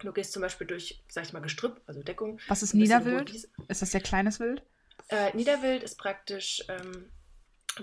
[0.00, 2.40] du gehst zum Beispiel durch, sag ich mal, Gestrüpp, also Deckung.
[2.48, 3.30] Was ist Niederwild?
[3.68, 4.62] Ist das sehr kleines Wild?
[5.08, 7.10] Äh, Niederwild ist praktisch, ähm,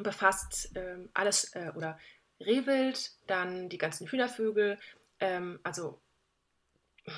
[0.03, 1.97] befasst ähm, alles, äh, oder
[2.39, 4.77] Rehwild, dann die ganzen Hühnervögel,
[5.19, 6.01] ähm, also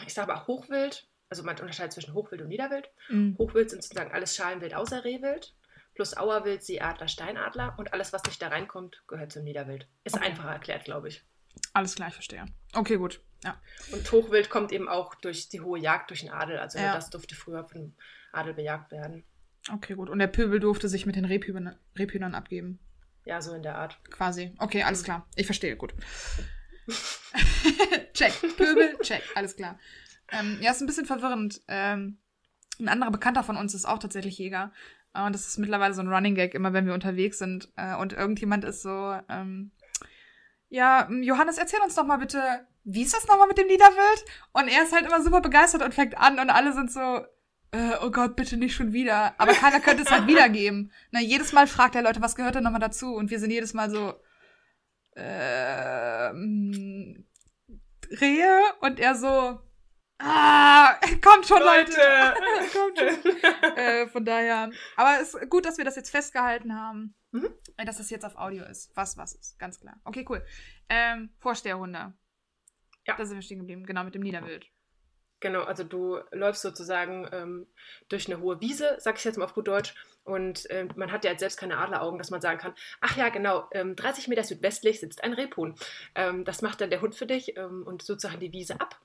[0.05, 2.89] ich sage aber auch Hochwild, also man unterscheidet zwischen Hochwild und Niederwild.
[3.09, 3.35] Mhm.
[3.37, 5.53] Hochwild sind sozusagen alles Schalenwild außer Rehwild,
[5.95, 9.87] plus Auerwild, Seeadler, Steinadler und alles, was nicht da reinkommt, gehört zum Niederwild.
[10.03, 10.25] Ist Okay.
[10.27, 11.23] einfacher erklärt, glaube ich.
[11.73, 12.45] Alles klar, ich verstehe.
[12.73, 13.19] Okay, gut.
[13.43, 13.59] Ja.
[13.91, 16.57] Und Hochwild kommt eben auch durch die hohe Jagd durch den Adel.
[16.59, 16.93] Also nur Ja.
[16.95, 17.93] das durfte früher vom
[18.31, 19.23] Adel bejagt werden.
[19.71, 20.09] Okay, gut.
[20.09, 22.79] Und der Pöbel durfte sich mit den Rebhühnern, Rebhühnern abgeben.
[23.25, 23.99] Ja, so in der Art.
[24.09, 24.53] Quasi.
[24.59, 25.05] Okay, alles Mhm.
[25.05, 25.27] klar.
[25.35, 25.93] Ich verstehe, gut.
[28.13, 28.33] check.
[28.55, 29.23] Pöbel, check.
[29.35, 29.79] Alles klar.
[30.31, 31.61] Ähm, ja, ist ein bisschen verwirrend.
[31.67, 32.17] Ähm,
[32.79, 34.71] ein anderer Bekannter von uns ist auch tatsächlich Jäger.
[35.13, 37.69] Äh, Und das ist mittlerweile so ein Running Gag, immer wenn wir unterwegs sind.
[37.75, 39.71] Äh, und irgendjemand ist so, ähm,
[40.69, 42.41] ja, m, Johannes, erzähl uns doch mal bitte,
[42.83, 44.25] wie ist das nochmal mit dem Niederwild?
[44.53, 47.25] Und er ist halt immer super begeistert und fängt an und alle sind so,
[47.71, 49.33] äh, oh Gott, bitte nicht schon wieder.
[49.39, 50.91] Aber keiner könnte es halt wiedergeben.
[51.11, 53.13] Na, jedes Mal fragt er Leute, was gehört denn nochmal dazu?
[53.15, 54.13] Und wir sind jedes Mal so,
[55.15, 57.25] ähm,
[58.21, 59.59] Rehe und er so,
[60.19, 61.91] ah, kommt schon, Leute.
[62.73, 63.75] kommt schon.
[63.77, 67.53] Äh, von daher, aber es ist gut, dass wir das jetzt festgehalten haben, Mhm.
[67.77, 68.95] äh, dass das jetzt auf Audio ist.
[68.95, 69.99] Was, was ist, ganz klar.
[70.05, 70.45] Okay, cool.
[70.89, 72.13] Ähm, Vorsteherhunde.
[73.05, 73.15] Ja.
[73.15, 74.67] Da sind wir stehen geblieben, genau, mit dem Niederwild.
[75.39, 77.67] Genau, also du läufst sozusagen ähm,
[78.09, 79.93] durch eine hohe Wiese, sag ich jetzt mal auf gut Deutsch,
[80.23, 83.29] und ähm, man hat ja jetzt selbst keine Adleraugen, dass man sagen kann, ach ja,
[83.29, 85.75] genau, ähm, 30 Meter südwestlich sitzt ein Rebhuhn.
[86.15, 88.99] Ähm, das macht dann der Hund für dich ähm, und sozusagen die Wiese ab.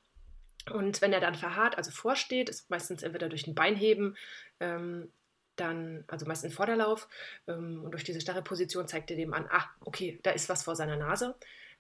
[0.70, 4.16] Und wenn er dann verharrt, also vorsteht, ist meistens entweder durch ein Beinheben,
[4.60, 5.10] ähm,
[5.56, 7.08] dann, also meist ein Vorderlauf,
[7.46, 10.62] ähm, und durch diese starre Position zeigt er dem an, ah, okay, da ist was
[10.62, 11.34] vor seiner Nase.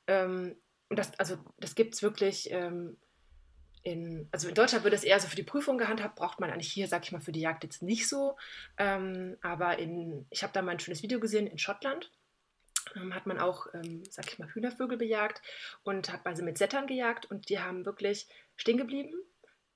[0.06, 0.56] Ähm,
[0.88, 2.96] und das, also das gibt es wirklich ähm,
[3.82, 6.72] in, also in Deutschland wird es eher so für die Prüfung gehandhabt, braucht man eigentlich
[6.72, 8.36] hier, sag ich mal, für die Jagd jetzt nicht so.
[8.78, 12.10] Ähm, aber in, ich habe da mal ein schönes Video gesehen in Schottland.
[12.96, 15.42] Ähm, hat man auch, ähm, sag ich mal, Hühnervögel bejagt
[15.82, 19.14] und hat also mit Settern gejagt und die haben wirklich stehen geblieben.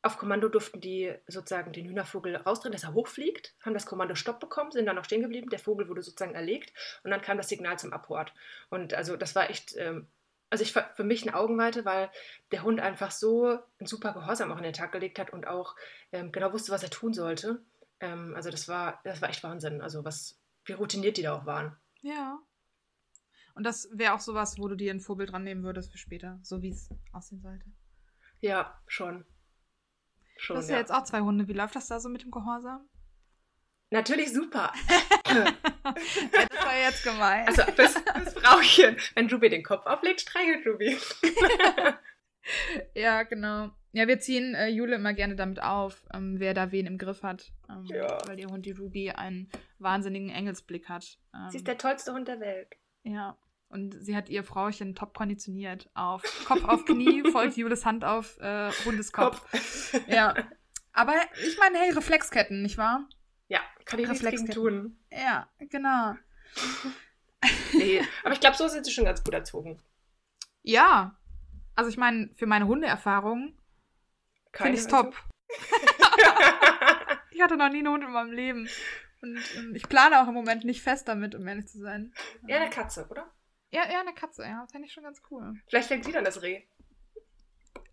[0.02, 4.38] Auf Kommando durften die sozusagen den Hühnervogel rausdrehen, dass er hochfliegt, haben das Kommando Stopp
[4.38, 5.50] bekommen, sind dann noch stehen geblieben.
[5.50, 6.72] Der Vogel wurde sozusagen erlegt
[7.02, 8.32] und dann kam das Signal zum Abhort.
[8.70, 10.06] Und also das war echt, ähm,
[10.48, 12.10] also ich für mich eine Augenweite, weil
[12.52, 15.74] der Hund einfach so einen super Gehorsam auch an den Tag gelegt hat und auch
[16.12, 17.64] ähm, genau wusste, was er tun sollte.
[17.98, 19.80] Ähm, also das war, das war echt Wahnsinn.
[19.80, 21.76] Also was, wie routiniert die da auch waren.
[22.00, 22.38] Ja.
[23.56, 26.38] Und das wäre auch sowas, wo du dir ein Vorbild dran nehmen würdest für später,
[26.42, 27.64] so wie es aussehen sollte.
[28.40, 29.24] Ja, schon.
[30.36, 30.78] Schon, Du hast ja.
[30.78, 31.48] jetzt auch zwei Hunde.
[31.48, 32.86] Wie läuft das da so mit dem Gehorsam?
[33.90, 34.72] Natürlich super.
[35.26, 35.44] ja,
[35.84, 37.46] das war jetzt gemein.
[37.46, 40.96] Also das, das Frauchen, wenn Ruby den Kopf auflegt, streichelt Ruby.
[42.94, 43.70] ja, genau.
[43.92, 47.22] Ja, wir ziehen äh, Jule immer gerne damit auf, ähm, wer da wen im Griff
[47.22, 47.50] hat.
[47.70, 48.18] Ähm, Ja.
[48.26, 51.18] Weil ihr Hund, die Ruby, einen wahnsinnigen Engelsblick hat.
[51.34, 52.68] Ähm, Sie ist der tollste Hund der Welt.
[53.04, 53.38] Ja.
[53.68, 55.90] Und sie hat ihr Frauchen top konditioniert.
[55.94, 59.44] Auf Kopf auf Knie, folgt Jules Hand auf äh, Hundeskopf.
[60.06, 60.34] Ja.
[60.92, 61.14] Aber
[61.46, 63.08] ich meine, hey, Reflexketten, nicht wahr?
[63.48, 64.98] Ja, kann ich nichts tun.
[65.10, 66.14] Ja, genau.
[67.72, 69.80] Nee, aber ich glaube, so sind sie schon ganz gut erzogen.
[70.62, 71.16] Ja.
[71.76, 73.56] Also ich meine, für meine Hundeerfahrung
[74.52, 75.14] finde ich es top.
[77.36, 78.66] Ich hatte noch nie einen Hund in meinem Leben.
[79.20, 82.14] Und ähm, ich plane auch im Moment nicht fest damit, um ehrlich zu sein.
[82.46, 83.30] Ja, eine Katze, oder?
[83.70, 84.66] Ja, eher eine Katze, ja.
[84.70, 85.54] Fände ich schon ganz cool.
[85.68, 86.62] Vielleicht fängt sie dann das Reh.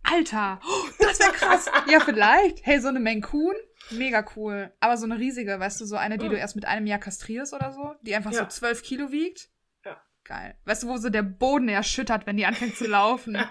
[0.03, 1.69] Alter, oh, das wäre krass.
[1.89, 2.65] ja, vielleicht.
[2.65, 3.55] Hey, so eine Maine-Coon,
[3.91, 4.71] mega cool.
[4.80, 6.32] Aber so eine riesige, weißt du, so eine, die Mhm.
[6.32, 8.49] du erst mit einem Jahr kastrierst oder so, die einfach so Ja.
[8.49, 9.49] 12 Kilo wiegt.
[9.86, 9.99] Ja.
[10.26, 10.57] Geil.
[10.65, 13.34] Weißt du, wo so der Boden erschüttert, wenn die anfängt zu laufen.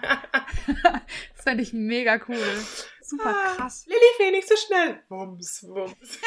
[0.83, 2.65] das fände ich mega cool.
[3.01, 3.85] Super Ah, krass.
[3.87, 5.03] Lilly fährt nicht so schnell.
[5.09, 6.19] Wumms, wumms.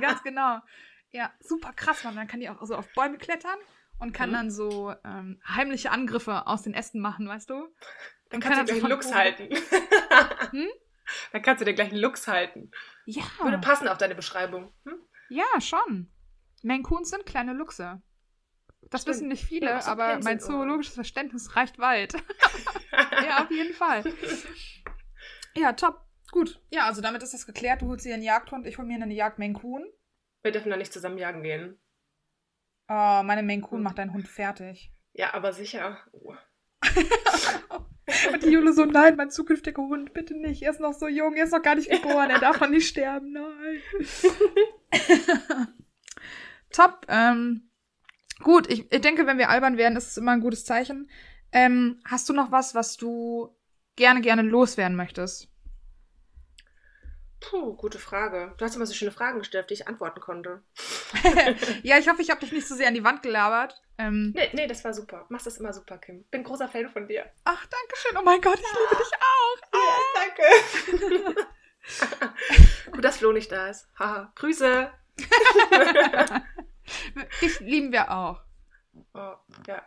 [0.00, 0.58] Ganz genau.
[1.10, 2.16] Ja, super krass, man.
[2.16, 3.58] Dann kann die auch so auf Bäume klettern
[4.02, 4.34] und kann Mhm.
[4.34, 7.68] dann so ähm, heimliche Angriffe aus den Ästen machen, weißt du?
[8.30, 9.48] Dann kannst kann du gleich einen Lux halten.
[10.50, 10.68] Hm?
[11.32, 12.70] Dann kannst du dir gleich einen Lux halten.
[13.06, 13.22] Ja.
[13.42, 14.72] Würde passen auf deine Beschreibung.
[14.84, 14.98] Hm?
[15.30, 16.10] Ja, schon.
[16.62, 18.02] Maine Coons sind kleine Luchse.
[18.90, 19.16] Das Stimmt.
[19.16, 22.12] wissen nicht viele, Ja, aber mein zoologisches Verständnis reicht weit.
[23.26, 24.04] ja, auf jeden Fall.
[25.54, 26.00] Ja, top.
[26.30, 26.60] Gut.
[26.70, 27.82] Ja, also damit ist das geklärt.
[27.82, 29.84] Du holst dir einen Jagdhund, ich hol mir eine Jagd Coon.
[30.42, 31.78] Wir dürfen da nicht zusammen jagen gehen.
[32.94, 33.84] Oh, meine Maine Coon Hm.
[33.84, 34.92] macht deinen Hund fertig.
[35.14, 35.96] Ja, aber sicher.
[36.12, 36.34] Oh.
[38.32, 40.60] Und die Jule so, nein, mein zukünftiger Hund, bitte nicht.
[40.62, 42.86] Er ist noch so jung, er ist noch gar nicht geboren, er darf noch nicht
[42.86, 43.80] sterben, nein.
[46.70, 47.06] Top.
[47.08, 47.70] Ähm,
[48.42, 51.08] gut, ich, ich denke, wenn wir albern werden, ist es immer ein gutes Zeichen.
[51.52, 53.56] Ähm, hast du noch was, was du
[53.96, 55.48] gerne, gerne loswerden möchtest?
[57.50, 58.54] Puh, gute Frage.
[58.56, 60.62] Du hast immer so schöne Fragen gestellt, auf die ich antworten konnte.
[61.82, 63.80] ja, ich hoffe, ich habe dich nicht so sehr an die Wand gelabert.
[63.98, 65.26] Ähm, Nee, nee, das war super.
[65.28, 66.24] Machst das immer super, Kim.
[66.30, 67.26] Bin großer Fan von dir.
[67.44, 68.16] ach, danke schön.
[68.18, 69.58] Oh mein Gott, ich liebe dich auch.
[69.74, 69.98] Ja,
[71.14, 71.36] danke.
[72.92, 73.88] Gut, dass Flo nicht da ist.
[73.98, 74.32] Haha.
[74.36, 74.90] Grüße.
[77.40, 78.40] Dich lieben wir auch.
[79.14, 79.34] Oh,
[79.66, 79.82] ja.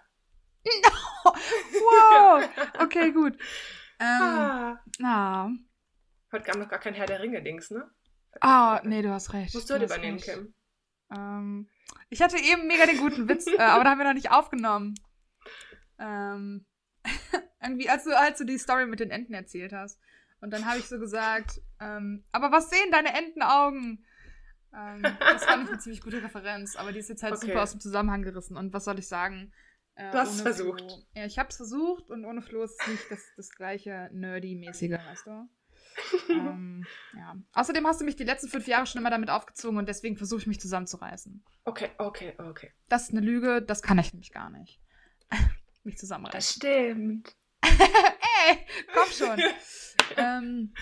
[1.74, 2.44] wow.
[2.80, 3.34] Okay, gut.
[4.00, 4.80] Ähm, Ah.
[5.04, 5.50] ah.
[6.32, 7.90] Heute kam noch gar kein Herr der Ringe-Dings, ne?
[8.42, 9.54] Ah, nee, du hast recht.
[9.54, 10.30] Musst du heute hast übernehmen, recht.
[10.34, 10.54] Kim.
[11.16, 11.70] Ähm,
[12.10, 14.96] ich hatte eben mega den guten Witz, äh, aber da haben wir noch nicht aufgenommen.
[16.00, 16.66] Ähm,
[17.62, 20.00] irgendwie, als du, als du die Story mit den Enten erzählt hast.
[20.42, 24.06] Und dann habe ich so gesagt, ähm, aber was sehen deine Entenaugen?
[24.76, 27.48] Ähm, das fand ich eine ziemlich gute Referenz, aber die ist jetzt halt Okay.
[27.48, 28.58] super aus dem Zusammenhang gerissen.
[28.58, 29.54] Und was soll ich sagen?
[29.96, 30.82] Äh, Du hast es versucht.
[30.82, 34.10] Flo- Ja, ich habe es versucht und ohne Flo ist es nicht das, das gleiche
[34.12, 35.48] Nerdy-mäßige, weißt du?
[36.30, 36.86] Ähm,
[37.16, 37.36] ja.
[37.54, 40.42] Außerdem hast du mich die letzten fünf Jahre schon immer damit aufgezogen und deswegen versuche
[40.42, 41.44] ich mich zusammenzureißen.
[41.64, 42.72] Okay, okay, okay.
[42.90, 44.82] Das ist eine Lüge, das kann ich nämlich gar nicht.
[45.84, 46.38] mich zusammenreißen.
[46.38, 47.36] Das stimmt.
[47.64, 48.58] Ey,
[48.94, 49.42] komm schon.
[50.18, 50.74] ähm,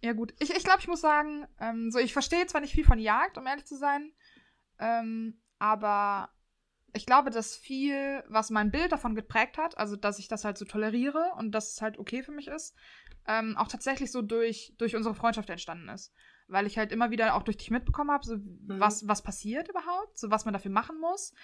[0.00, 2.84] ja gut, ich, ich glaube, ich muss sagen, ähm, so ich verstehe zwar nicht viel
[2.84, 4.12] von Jagd, um ehrlich zu sein,
[4.78, 6.30] ähm, aber
[6.92, 10.58] ich glaube, dass viel, was mein Bild davon geprägt hat, also dass ich das halt
[10.58, 12.74] so toleriere und dass es halt okay für mich ist,
[13.26, 16.12] ähm, auch tatsächlich so durch, durch unsere Freundschaft entstanden ist.
[16.46, 18.36] Weil ich halt immer wieder auch durch dich mitbekommen habe, so
[18.66, 21.34] was, was passiert überhaupt, so was man dafür machen muss.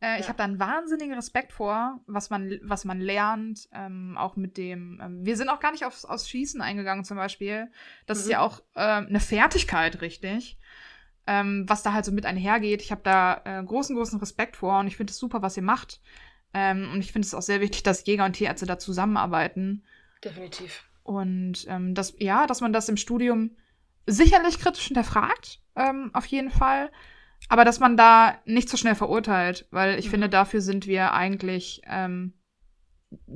[0.00, 0.28] Äh, Ich Ja.
[0.28, 5.00] habe da einen wahnsinnigen Respekt vor, was man, was man lernt, ähm, auch mit dem.
[5.02, 7.72] Ähm, wir sind auch gar nicht aufs, aufs Schießen eingegangen, zum Beispiel.
[8.06, 8.30] Das ist Mhm.
[8.32, 10.58] ja auch ähm, eine Fertigkeit, richtig.
[11.26, 12.82] Ähm, was da halt so mit einhergeht.
[12.82, 15.62] Ich habe da äh, großen, großen Respekt vor und ich finde es super, was ihr
[15.62, 16.00] macht.
[16.52, 19.84] Ähm, und ich finde es auch sehr wichtig, dass Jäger und Tierärzte da zusammenarbeiten.
[20.24, 20.84] Definitiv.
[21.04, 23.56] Und ähm, das, ja, dass man das im Studium
[24.06, 26.90] sicherlich kritisch hinterfragt, ähm, auf jeden Fall.
[27.48, 30.10] Aber dass man da nicht so schnell verurteilt, weil ich Mhm.
[30.10, 32.34] finde, dafür sind wir eigentlich, ähm,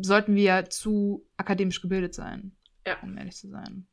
[0.00, 2.56] sollten wir zu akademisch gebildet sein,
[2.86, 2.96] Ja.
[3.02, 3.86] um ehrlich zu sein.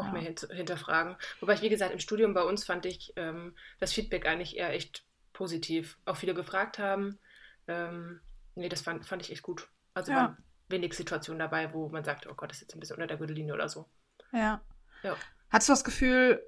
[0.00, 0.12] Auch Ja.
[0.12, 1.16] mehr hint hinterfragen.
[1.40, 4.72] Wobei ich, wie gesagt, im Studium bei uns fand ich ähm, das Feedback eigentlich eher
[4.72, 5.98] echt positiv.
[6.04, 7.18] Auch viele gefragt haben.
[7.68, 8.20] Ähm,
[8.54, 9.68] nee, das fand, fand ich echt gut.
[9.94, 10.18] Also Ja.
[10.18, 10.36] waren
[10.68, 13.16] wenig Situationen dabei, wo man sagt, oh Gott, das ist jetzt ein bisschen unter der
[13.16, 13.86] Gürtellinie oder so.
[14.32, 14.60] Ja.
[15.02, 15.16] Ja.
[15.50, 16.42] Hast du das Gefühl,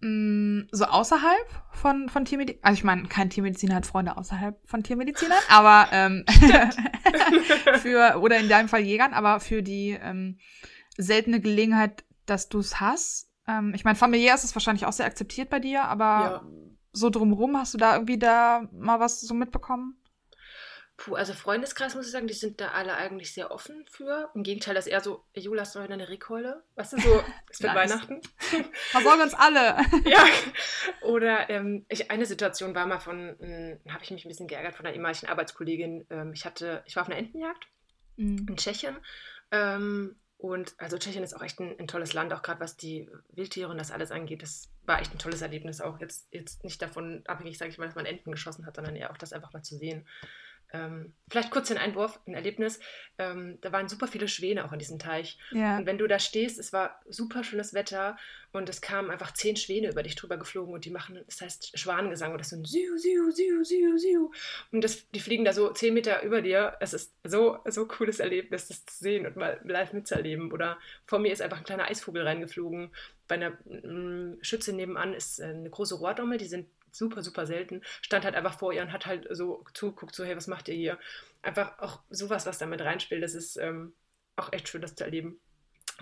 [0.00, 4.82] mh, so außerhalb von, von Tiermedizin, also ich meine, kein Tiermediziner hat Freunde außerhalb von
[4.82, 6.24] Tiermedizinern, aber ähm,
[7.80, 10.38] für, oder in deinem Fall Jägern, aber für die ähm,
[10.96, 13.28] seltene Gelegenheit, dass du es hast.
[13.46, 16.46] Ähm, ich meine, familiär ist es wahrscheinlich auch sehr akzeptiert bei dir, aber Ja.
[16.92, 19.96] so drumrum hast du da irgendwie da mal was so mitbekommen?
[20.96, 24.30] Puh, also Freundeskreis muss ich sagen, die sind da alle eigentlich sehr offen für.
[24.34, 26.62] Im Gegenteil, das ist eher so, Jula, hast du heute eine Rekeule?
[26.74, 27.08] Weißt du, so,
[27.58, 27.74] wird Nice.
[27.74, 28.20] Weihnachten.
[28.90, 29.76] Versorge uns alle.
[30.04, 30.22] ja.
[31.02, 33.34] Oder ähm, ich, eine Situation war mal von,
[33.88, 36.06] habe ich mich ein bisschen geärgert von einer ehemaligen Arbeitskollegin.
[36.10, 37.66] Ähm, ich hatte, ich war auf einer Entenjagd
[38.16, 38.44] Mhm.
[38.50, 38.96] in Tschechien.
[39.52, 43.10] Ähm, und also Tschechien ist auch echt ein, ein tolles Land, auch gerade was die
[43.32, 44.42] Wildtiere und das alles angeht.
[44.42, 46.00] Das war echt ein tolles Erlebnis auch.
[46.00, 49.10] Jetzt, jetzt nicht davon abhängig, sage ich mal, dass man Enten geschossen hat, sondern eher
[49.10, 50.06] auch das einfach mal zu sehen.
[50.72, 52.80] Ähm, vielleicht kurz den Einwurf, ein Erlebnis.
[53.18, 55.38] Ähm, da waren super viele Schwäne auch in diesem Teich.
[55.50, 55.78] Ja.
[55.78, 58.16] Und wenn du da stehst, es war super schönes Wetter
[58.52, 61.78] und es kamen einfach zehn Schwäne über dich drüber geflogen und die machen, das heißt
[61.78, 64.30] Schwanengesang und das ist so ein Siu, Siu, Siu, Siu, Siu.
[64.70, 66.76] Und das, die fliegen da so zehn Meter über dir.
[66.80, 70.52] Es ist so, so cooles Erlebnis, das zu sehen und mal live mitzuerleben.
[70.52, 72.92] Oder vor mir ist einfach ein kleiner Eisvogel reingeflogen.
[73.26, 77.82] Bei einer mm, Schütze nebenan ist äh, eine große Rohrdommel, die sind super, super selten.
[78.02, 80.74] Stand halt einfach vor ihr und hat halt so zugeguckt, so, hey, was macht ihr
[80.74, 80.98] hier?
[81.42, 83.94] Einfach auch sowas, was da mit reinspielt, das ist ähm,
[84.36, 85.40] auch echt schön, das zu erleben.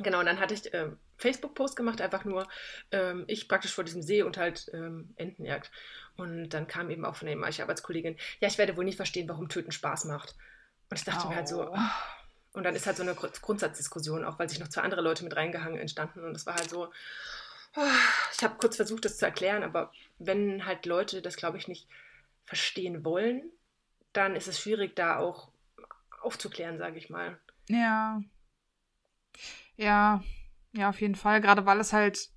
[0.00, 2.48] Genau, und dann hatte ich ähm, Facebook-Post gemacht, einfach nur
[2.92, 5.70] ähm, ich praktisch vor diesem See und halt ähm, Entenjagd.
[6.16, 9.28] Und dann kam eben auch von der ehemaligen Arbeitskollegin, ja, ich werde wohl nie verstehen,
[9.28, 10.36] warum Töten Spaß macht.
[10.90, 11.92] Und ich dachte mir halt so, ah.
[12.52, 15.24] und dann ist halt so eine Grund- Grundsatzdiskussion, auch weil sich noch zwei andere Leute
[15.24, 16.24] mit reingehangen entstanden.
[16.24, 16.92] Und es war halt so,
[18.34, 21.88] ich habe kurz versucht, das zu erklären, aber wenn halt Leute das, glaube ich, nicht
[22.44, 23.50] verstehen wollen,
[24.12, 25.50] dann ist es schwierig, da auch
[26.22, 27.38] aufzuklären, sage ich mal.
[27.68, 28.20] Ja.
[29.76, 30.22] Ja,
[30.72, 31.40] ja, auf jeden Fall.
[31.40, 32.30] Gerade weil es halt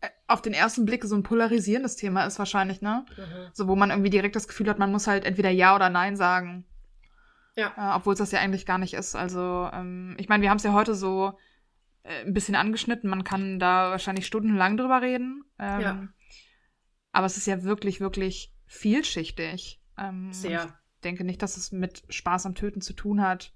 [0.00, 3.04] äh, auf den ersten Blick so ein polarisierendes Thema ist, wahrscheinlich, ne?
[3.52, 6.16] So, wo man irgendwie direkt das Gefühl hat, man muss halt entweder Ja oder Nein
[6.16, 6.64] sagen.
[7.56, 7.74] Ja.
[7.76, 9.14] Äh, Obwohl es das ja eigentlich gar nicht ist.
[9.14, 11.38] Also, ähm, ich meine, wir haben es ja heute so
[12.04, 13.08] ein bisschen angeschnitten.
[13.10, 15.44] Man kann da wahrscheinlich stundenlang drüber reden.
[15.58, 16.08] Ähm, Ja.
[17.12, 19.80] Aber es ist ja wirklich, wirklich vielschichtig.
[19.98, 20.66] Ähm, Sehr.
[20.96, 23.52] Ich denke nicht, dass es mit Spaß am Töten zu tun hat,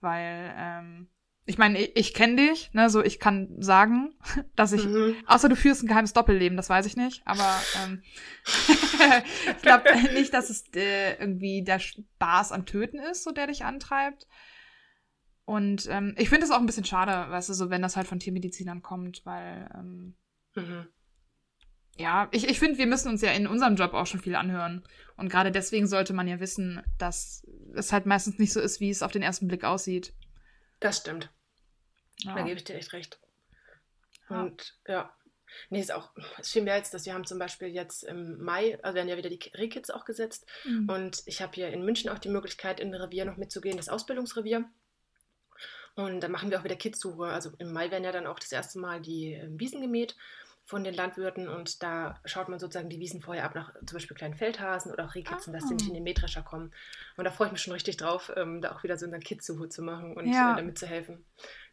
[0.00, 1.08] weil, ähm,
[1.46, 4.14] ich meine, ich, ich kenne dich, ne, so ich kann sagen,
[4.56, 5.16] dass ich Mhm.
[5.26, 7.22] Außer du führst ein geheimes Doppelleben, das weiß ich nicht.
[7.26, 8.02] Aber ähm,
[8.68, 13.64] ich glaube nicht, dass es äh, irgendwie der Spaß am Töten ist, so der dich
[13.64, 14.26] antreibt.
[15.50, 18.06] Und ähm, ich finde es auch ein bisschen schade, weißt du, so wenn das halt
[18.06, 20.14] von Tiermedizinern kommt, weil ähm,
[20.54, 20.86] Mhm.
[21.96, 24.84] ja, ich, ich finde, wir müssen uns ja in unserem Job auch schon viel anhören.
[25.16, 27.44] Und gerade deswegen sollte man ja wissen, dass
[27.74, 30.14] es halt meistens nicht so ist, wie es auf den ersten Blick aussieht.
[30.78, 31.32] Das stimmt.
[32.18, 32.36] Ja.
[32.36, 33.20] Da gebe ich dir echt recht.
[34.28, 35.12] Und ja.
[35.68, 38.78] Nee, ist auch, es fiel mir jetzt, dass wir haben zum Beispiel jetzt im Mai,
[38.84, 40.46] also werden ja wieder die Rehkids auch gesetzt.
[40.64, 40.88] Mhm.
[40.88, 43.88] Und ich habe hier in München auch die Möglichkeit, in ein Revier noch mitzugehen, das
[43.88, 44.64] Ausbildungsrevier.
[46.04, 47.24] Und da machen wir auch wieder Kidssuche.
[47.24, 50.16] Also im Mai werden ja dann auch das erste Mal die äh, Wiesen gemäht
[50.66, 54.16] von den Landwirten und da schaut man sozusagen die Wiesen vorher ab nach zum Beispiel
[54.16, 55.88] kleinen Feldhasen oder auch Rehkitzen, dass die nicht Ah.
[55.88, 56.72] in den Mähdrescher kommen.
[57.16, 59.68] Und da freue ich mich schon richtig drauf, ähm, da auch wieder so eine Kidssuche
[59.68, 60.52] zu machen und Ja.
[60.52, 61.24] äh, damit zu helfen,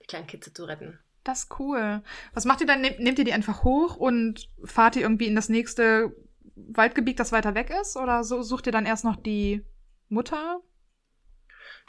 [0.02, 0.98] die kleinen Kitze zu retten.
[1.24, 2.02] Das ist cool.
[2.34, 2.82] Was macht ihr dann?
[2.82, 6.16] Nehmt, nehmt ihr die einfach hoch und fahrt ihr irgendwie in das nächste
[6.56, 7.98] Waldgebiet, das weiter weg ist?
[7.98, 9.64] Oder so, sucht ihr dann erst noch die
[10.10, 10.60] Mutter?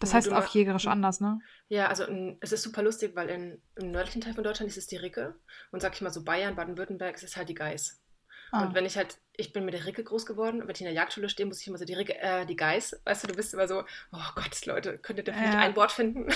[0.01, 1.41] Das heißt auf jägerisch anders, ne?
[1.69, 4.79] Ja, also in, es ist super lustig, weil in, im nördlichen Teil von Deutschland ist
[4.79, 5.35] es die Ricke
[5.73, 8.01] und sag ich mal so Bayern, Baden-Württemberg ist es halt die Geiß.
[8.51, 8.63] Ah.
[8.65, 10.87] Und wenn ich halt, ich bin mit der Ricke groß geworden und wenn ich in
[10.87, 13.35] der Jagdschule stehe, muss ich immer so die Ricke, äh, die Geiß, weißt du, du
[13.35, 13.83] bist immer so,
[14.13, 15.61] oh Gott, Leute, könntet ihr vielleicht Ja.
[15.61, 16.29] ein Wort finden?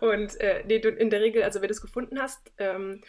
[0.00, 3.02] und äh, nee, du in der Regel, also wenn du es gefunden hast, ähm,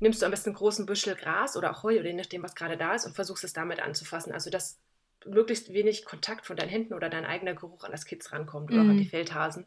[0.00, 2.54] nimmst du am besten einen großen Büschel Gras oder auch Heu oder je nachdem, was
[2.54, 4.32] gerade da ist und versuchst es damit anzufassen.
[4.32, 4.78] Also dass
[5.26, 8.80] möglichst wenig Kontakt von deinen Händen oder dein eigener Geruch an das Kitz rankommt oder
[8.82, 8.98] an Mhm.
[8.98, 9.66] die Feldhasen.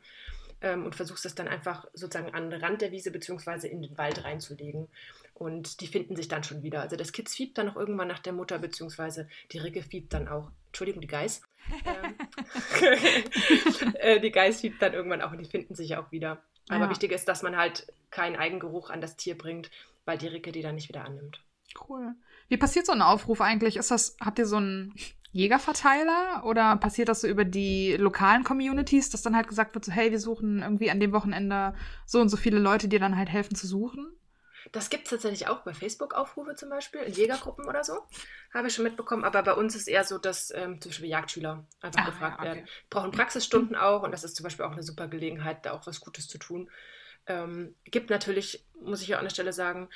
[0.63, 3.97] Ähm, und versuchst es dann einfach sozusagen an den Rand der Wiese beziehungsweise in den
[3.97, 4.87] Wald reinzulegen.
[5.33, 6.81] Und die finden sich dann schon wieder.
[6.81, 10.27] Also das Kitz fiebt dann auch irgendwann nach der Mutter, beziehungsweise die Ricke fiebt dann
[10.27, 11.41] auch, Entschuldigung, die Geiß.
[11.85, 12.15] Ähm,
[13.95, 16.41] äh, die Geiß fiebt dann irgendwann auch und die finden sich ja auch wieder.
[16.69, 16.89] Aber Ja.
[16.89, 19.69] wichtig ist, dass man halt keinen Eigengeruch an das Tier bringt,
[20.05, 21.41] weil die Ricke die dann nicht wieder annimmt.
[21.87, 22.13] Cool.
[22.49, 23.77] Wie passiert so ein Aufruf eigentlich?
[23.77, 24.93] Ist das, habt ihr so einen
[25.31, 29.91] Jägerverteiler oder passiert das so über die lokalen Communities, dass dann halt gesagt wird, so,
[29.91, 31.73] hey, wir suchen irgendwie an dem Wochenende
[32.05, 34.07] so und so viele Leute, die dann halt helfen zu suchen?
[34.71, 38.05] Das gibt es tatsächlich auch bei Facebook-Aufrufe zum Beispiel, in Jägergruppen oder so.
[38.53, 39.23] Habe ich schon mitbekommen.
[39.23, 42.49] Aber bei uns ist eher so, dass ähm, zum Beispiel Jagdschüler einfach Ah, gefragt ja,
[42.51, 42.57] okay.
[42.57, 42.69] werden.
[42.89, 45.99] Brauchen Praxisstunden auch und das ist zum Beispiel auch eine super Gelegenheit, da auch was
[45.99, 46.69] Gutes zu tun.
[47.25, 49.89] Ähm, gibt natürlich, muss ich ja an der Stelle sagen,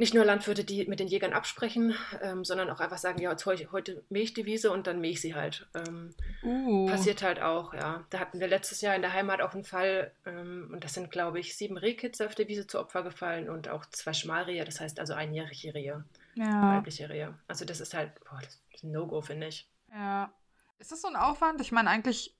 [0.00, 3.44] nicht nur Landwirte, die mit den Jägern absprechen, ähm, sondern auch einfach sagen, ja, jetzt
[3.44, 5.68] heu, heute mähe ich die Wiese und dann mähe ich sie halt.
[5.74, 6.86] Ähm, Uh.
[6.86, 8.02] Passiert halt auch, ja.
[8.08, 11.10] Da hatten wir letztes Jahr in der Heimat auch einen Fall, ähm, und das sind,
[11.10, 14.80] glaube ich, sieben Rehkitze auf der Wiese zu Opfer gefallen und auch zwei Schmalrehe, das
[14.80, 16.76] heißt also einjährige Rehe, Ja.
[16.76, 17.34] weibliche Rehe.
[17.46, 19.68] Also das ist halt, boah, das ist ein No-Go, finde ich.
[19.92, 20.32] Ja.
[20.78, 21.60] Ist das so ein Aufwand?
[21.60, 22.34] Ich meine eigentlich,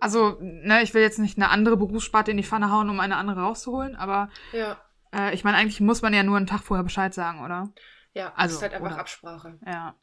[0.00, 3.16] also, ne, ich will jetzt nicht eine andere Berufssparte in die Pfanne hauen, um eine
[3.16, 4.80] andere rauszuholen, aber Ja,
[5.14, 7.72] äh, ich meine, eigentlich muss man ja nur einen Tag vorher Bescheid sagen, oder?
[8.14, 9.58] ja, Also, ist halt einfach oder- Absprache.
[9.66, 9.94] Ja.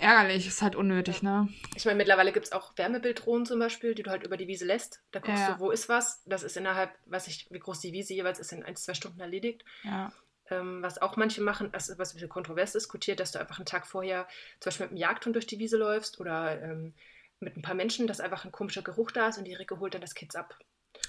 [0.00, 1.48] Ärgerlich, ist halt unnötig, ne?
[1.76, 4.64] Ich meine, mittlerweile gibt es auch Wärmebilddrohnen zum Beispiel, die du halt über die Wiese
[4.64, 5.00] lässt.
[5.12, 5.52] Da guckst Ja.
[5.54, 6.22] du, wo ist was.
[6.26, 9.20] Das ist innerhalb, weiß ich, wie groß die Wiese jeweils ist, in ein, zwei Stunden
[9.20, 9.64] erledigt.
[9.84, 10.12] Ja.
[10.50, 13.66] Ähm, was auch manche machen, also was ein bisschen kontrovers diskutiert, dass du einfach einen
[13.66, 14.26] Tag vorher
[14.58, 16.92] zum Beispiel mit einem Jagdhund durch die Wiese läufst oder ähm,
[17.38, 19.94] mit ein paar Menschen, dass einfach ein komischer Geruch da ist und die Ricke holt
[19.94, 20.58] dann das Kids ab.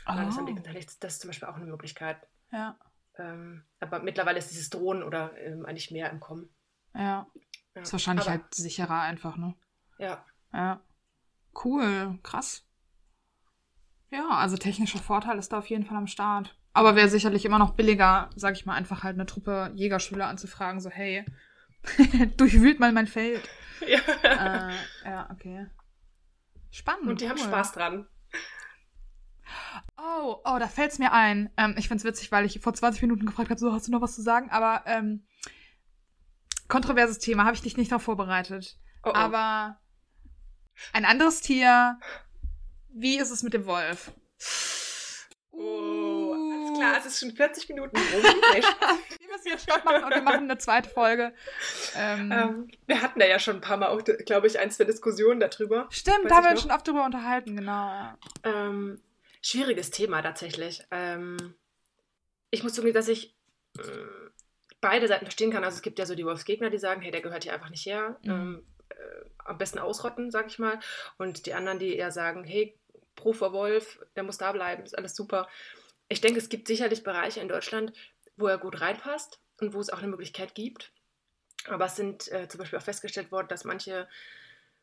[0.06, 0.22] Am Oh.
[0.22, 1.00] nächsten Tag nichts.
[1.00, 2.18] Das ist zum Beispiel auch eine Möglichkeit.
[2.52, 2.78] Ja.
[3.18, 6.50] Ähm, aber mittlerweile ist dieses Drohnen oder ähm, eigentlich mehr im Kommen.
[6.94, 7.28] Ja.
[7.76, 7.82] Ja.
[7.82, 9.56] Ist wahrscheinlich aber, halt sicherer einfach, ne?
[9.98, 10.82] Ja, Ja.
[11.64, 12.66] Cool, krass.
[14.12, 16.56] Ja, also technischer Vorteil ist da auf jeden Fall am Start.
[16.74, 20.82] Aber wäre sicherlich immer noch billiger, sag ich mal, einfach halt eine Truppe Jägerschüler anzufragen,
[20.82, 21.26] so, hey,
[22.38, 23.48] durchwühlt mal mein Feld.
[23.88, 24.00] ja.
[24.70, 24.74] äh,
[25.06, 25.68] ja, okay.
[26.72, 27.08] Spannend.
[27.08, 27.46] Und die haben cool.
[27.48, 28.08] Spaß dran.
[29.98, 31.50] Oh, oh, da fällt's mir ein.
[31.58, 34.02] Ähm, ich find's witzig, weil ich vor 20 Minuten gefragt habe, so, hast du noch
[34.02, 34.50] was zu sagen?
[34.50, 35.26] Aber, ähm,
[36.68, 38.78] kontroverses Thema, habe ich dich nicht darauf vorbereitet.
[39.04, 39.14] Oh, oh.
[39.14, 39.80] Aber
[40.94, 42.00] ein anderes Tier,
[42.90, 44.12] wie ist es mit dem Wolf?
[45.52, 48.24] Oh, alles klar, es ist schon 40 Minuten rum.
[49.20, 51.34] Wir müssen jetzt Stopp machen und wir machen eine zweite Folge.
[51.96, 54.86] Ähm, ähm, wir hatten da ja schon ein paar Mal auch, glaube ich, ein, zwei
[54.86, 55.88] Diskussionen darüber.
[55.90, 56.70] stimmt, weiß da haben wir uns noch.
[56.70, 58.14] schon oft drüber unterhalten, genau.
[58.44, 59.02] Ähm,
[59.46, 60.82] schwieriges Thema tatsächlich.
[60.90, 61.56] Ähm,
[62.50, 63.36] ich muss zugeben, dass ich
[63.78, 63.82] äh,
[64.82, 65.64] beide Seiten verstehen kann.
[65.64, 67.86] Also es gibt ja so die Wolfsgegner, die sagen, hey, der gehört hier einfach nicht
[67.86, 68.18] her.
[68.24, 68.32] Mhm.
[68.32, 70.80] Ähm, äh, am besten ausrotten, sag ich mal.
[71.18, 72.76] Und die anderen, die eher sagen, hey,
[73.16, 75.48] pro vor Wolf, der muss da bleiben, ist alles super.
[76.08, 77.94] Ich denke, es gibt sicherlich Bereiche in Deutschland,
[78.38, 80.92] wo er gut reinpasst und wo es auch eine Möglichkeit gibt.
[81.68, 84.08] Aber es sind äh, zum Beispiel auch festgestellt worden, dass manche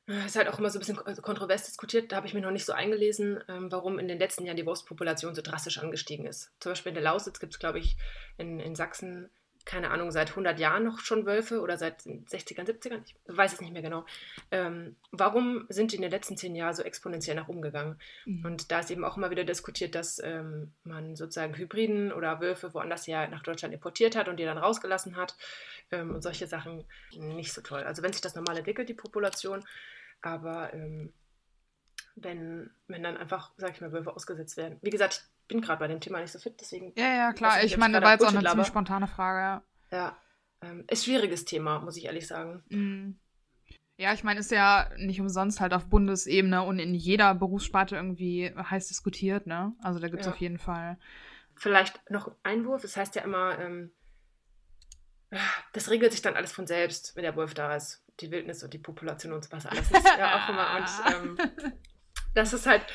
[0.07, 2.11] ist halt auch immer so ein bisschen kon- kontrovers diskutiert.
[2.11, 4.67] Da habe ich mir noch nicht so eingelesen, ähm, warum in den letzten Jahren die
[4.67, 6.51] Wurstpopulation so drastisch angestiegen ist.
[6.61, 7.97] Zum Beispiel in der Lausitz gibt es, glaube ich,
[8.37, 9.31] in, in Sachsen
[9.65, 13.55] keine Ahnung, seit 100 Jahren noch schon Wölfe oder seit den 60ern, 70ern, ich weiß
[13.55, 14.05] es nicht mehr genau.
[14.51, 17.99] Ähm, warum sind die in den letzten zehn Jahren so exponentiell nach oben gegangen?
[18.25, 18.45] Mhm.
[18.45, 22.75] Und da ist eben auch immer wieder diskutiert, dass ähm, man sozusagen Hybriden oder Wölfe
[22.75, 25.37] woanders her nach Deutschland importiert hat und die dann rausgelassen hat
[25.91, 26.85] ähm, und solche Sachen
[27.17, 27.83] nicht so toll.
[27.83, 29.65] Also wenn sich das normal entwickelt, die Population,
[30.21, 31.13] aber ähm,
[32.15, 34.79] wenn, wenn dann einfach, sag ich mal, Wölfe ausgesetzt werden.
[34.83, 36.93] Wie gesagt, ich bin gerade bei dem Thema nicht so fit, deswegen.
[36.97, 37.63] Ja, ja, klar.
[37.63, 39.63] Ich meine, da war jetzt auch eine ziemlich spontane Frage.
[39.91, 40.17] Ja, ja
[40.63, 42.63] ähm, ist schwieriges Thema, muss ich ehrlich sagen.
[42.71, 43.19] Mhm.
[43.99, 48.53] Ja, ich meine, ist ja nicht umsonst halt auf Bundesebene und in jeder Berufssparte irgendwie
[48.57, 49.75] heiß diskutiert, ne?
[49.83, 50.33] Also da gibt es ja.
[50.33, 50.99] auf jeden Fall.
[51.55, 53.93] Vielleicht noch ein Einwurf, das heißt ja immer, ähm,
[55.75, 58.03] das regelt sich dann alles von selbst, wenn der Wolf da ist.
[58.21, 60.77] Die Wildnis und die Population und was alles ist ja auch immer.
[60.77, 61.51] Und ähm,
[62.35, 62.87] das ist halt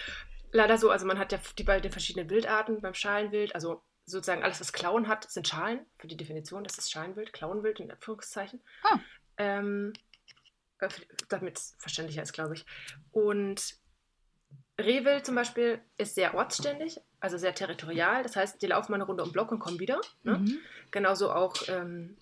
[0.51, 4.59] leider so, also man hat ja die beiden verschiedenen Wildarten beim Schalenwild, also sozusagen alles,
[4.61, 8.61] was Klauen hat, sind Schalen, für die Definition, das ist Schalenwild, Klauenwild in Anführungszeichen.
[8.83, 8.99] Ah.
[9.37, 9.93] Ähm,
[10.79, 10.89] äh,
[11.29, 12.65] damit es verständlicher ist, glaube ich.
[13.11, 13.75] Und
[14.79, 18.21] Rehwild zum Beispiel ist sehr ortsständig, also sehr territorial.
[18.23, 19.99] Das heißt, die laufen mal eine Runde um Block und kommen wieder.
[20.23, 20.37] Ne?
[20.37, 20.59] Mhm.
[20.91, 22.17] Genauso auch ähm,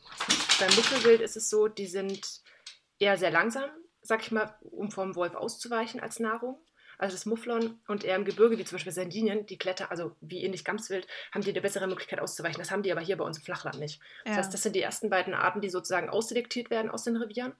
[0.59, 2.41] beim Muffelwild ist es so, die sind
[2.97, 3.69] eher sehr langsam,
[4.01, 6.57] sag ich mal, um vom Wolf auszuweichen als Nahrung.
[6.97, 10.43] Also das Mufflon und eher im Gebirge, wie zum Beispiel Sardinien, die Kletter, also wie
[10.43, 12.59] ähnlich Gamswild, haben die eine bessere Möglichkeit auszuweichen.
[12.59, 13.99] Das haben die aber hier bei uns im Flachland nicht.
[14.25, 14.31] Ja.
[14.31, 17.53] Das heißt, das sind die ersten beiden Arten, die sozusagen ausselektiert werden aus den Revieren.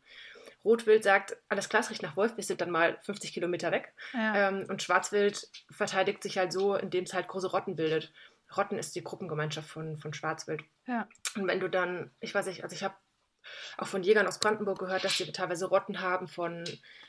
[0.64, 3.94] Rotwild sagt, alles klar, es riecht nach Wolf, wir sind dann mal 50 Kilometer weg.
[4.14, 4.50] Ja.
[4.50, 8.12] Ähm, und Schwarzwild verteidigt sich halt so, indem es halt große Rotten bildet.
[8.56, 10.64] Rotten ist die Gruppengemeinschaft von, von Schwarzwild.
[10.88, 11.08] Ja.
[11.36, 12.96] Und wenn du dann, ich weiß nicht, also ich habe
[13.78, 16.64] auch von Jägern aus Brandenburg gehört, dass sie teilweise Rotten haben von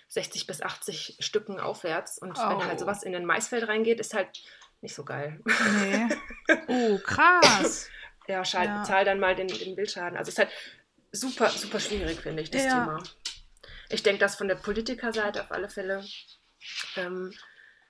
[0.08, 2.18] 60 bis 80 Stücken aufwärts.
[2.18, 2.48] Und oh.
[2.48, 4.42] wenn halt sowas in den Maisfeld reingeht, ist halt
[4.80, 5.40] nicht so geil.
[5.80, 6.08] Nee.
[6.68, 7.88] Oh, krass.
[8.26, 8.84] ja, schalt, ja.
[8.84, 10.16] zahl dann mal den, den Wildschaden.
[10.16, 10.50] Also es ist halt
[11.12, 12.84] super, super schwierig, finde ich, das ja.
[12.84, 13.02] Thema.
[13.88, 16.04] Ich denke, dass von der Politikerseite auf alle Fälle
[16.96, 17.32] ähm,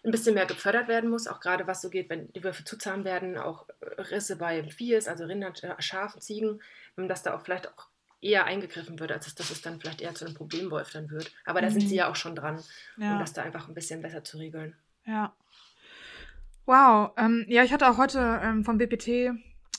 [0.04, 2.78] ein bisschen mehr gefördert werden muss, auch gerade was so geht, wenn die Würfe zu
[2.78, 6.62] zahm werden, auch Risse bei Vieh ist, also Rindern, Schafen, Ziegen,
[6.96, 7.88] dass da auch vielleicht auch
[8.20, 11.32] eher eingegriffen wird, als dass es dann vielleicht eher zu einem Problemwolf dann wird.
[11.44, 11.72] Aber da mhm.
[11.72, 11.98] sind sie mhm.
[11.98, 12.62] ja auch schon dran,
[12.96, 13.12] ja.
[13.12, 14.74] um das da einfach ein bisschen besser zu regeln.
[15.04, 15.34] Ja.
[16.64, 17.12] Wow.
[17.16, 19.32] Ähm, ja, ich hatte auch heute ähm, vom BPT,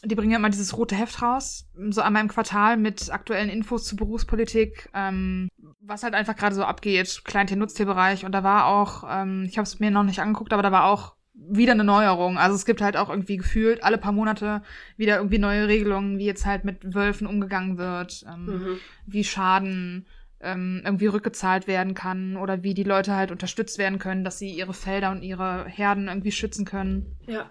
[0.05, 3.85] die bringen ja immer dieses rote Heft raus, so einmal im Quartal mit aktuellen Infos
[3.85, 5.49] zur Berufspolitik, ähm,
[5.81, 8.23] was halt einfach gerade so abgeht, Kleintier-Nutztierbereich.
[8.23, 10.85] Und da war auch, ähm, ich habe es mir noch nicht angeguckt, aber da war
[10.85, 11.16] auch
[11.49, 12.37] wieder eine Neuerung.
[12.37, 14.61] Also es gibt halt auch irgendwie gefühlt alle paar Monate
[14.97, 18.79] wieder irgendwie neue Regelungen, wie jetzt halt mit Wölfen umgegangen wird, ähm, mhm.
[19.05, 20.07] wie Schaden
[20.39, 24.51] ähm, irgendwie rückgezahlt werden kann oder wie die Leute halt unterstützt werden können, dass sie
[24.51, 27.17] ihre Felder und ihre Herden irgendwie schützen können.
[27.25, 27.49] Ja.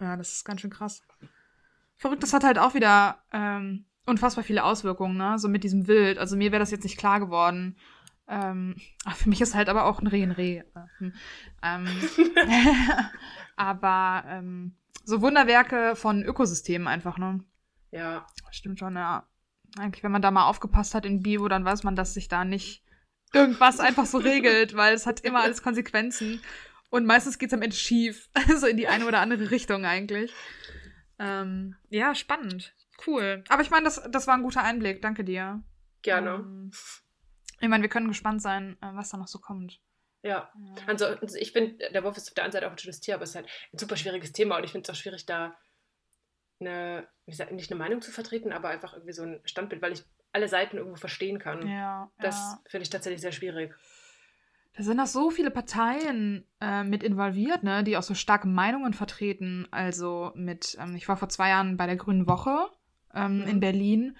[0.00, 1.02] Ja, das ist ganz schön krass.
[1.96, 5.38] Verrückt, das hat halt auch wieder ähm, unfassbar viele Auswirkungen, ne?
[5.38, 6.18] So mit diesem Wild.
[6.18, 7.76] Also mir wäre das jetzt nicht klar geworden.
[8.28, 8.76] Ähm,
[9.16, 10.62] für mich ist halt aber auch ein Reh ein Reh.
[10.98, 11.12] Hm.
[11.62, 11.86] Ähm,
[13.56, 17.40] aber ähm, so Wunderwerke von Ökosystemen einfach, ne?
[17.90, 18.26] Ja.
[18.50, 19.26] Stimmt schon, ja.
[19.78, 22.44] Eigentlich, wenn man da mal aufgepasst hat in Bio, dann weiß man, dass sich da
[22.44, 22.84] nicht
[23.32, 26.40] irgendwas einfach so regelt, weil es hat immer alles Konsequenzen.
[26.90, 28.28] Und meistens geht es am Ende schief.
[28.56, 30.32] so in die eine oder andere Richtung eigentlich.
[31.18, 32.74] Ähm, ja, spannend.
[33.06, 33.44] Cool.
[33.48, 35.02] Aber ich meine, das, das war ein guter Einblick.
[35.02, 35.62] Danke dir.
[36.02, 36.36] Gerne.
[36.36, 36.70] Ähm,
[37.60, 39.80] ich meine, wir können gespannt sein, äh, was da noch so kommt.
[40.22, 40.50] Ja,
[40.86, 43.14] also, also ich finde, der Wolf ist auf der einen Seite auch ein schönes Tier,
[43.14, 45.54] aber es ist halt ein super schwieriges Thema und ich finde es auch schwierig, da
[46.60, 50.48] eine, nicht eine Meinung zu vertreten, aber einfach irgendwie so ein Standbild, weil ich alle
[50.48, 51.66] Seiten irgendwo verstehen kann.
[51.68, 52.60] Ja, das ja.
[52.66, 53.74] finde ich tatsächlich sehr schwierig.
[54.76, 58.92] Da sind auch so viele Parteien äh, mit involviert, ne, die auch so starke Meinungen
[58.92, 59.66] vertreten.
[59.70, 62.68] Also mit, ähm, ich war vor zwei Jahren bei der Grünen Woche
[63.14, 63.48] ähm, mhm.
[63.48, 64.16] in Berlin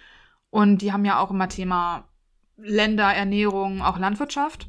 [0.51, 2.09] und die haben ja auch immer Thema
[2.57, 4.69] Länder, Ernährung, auch Landwirtschaft.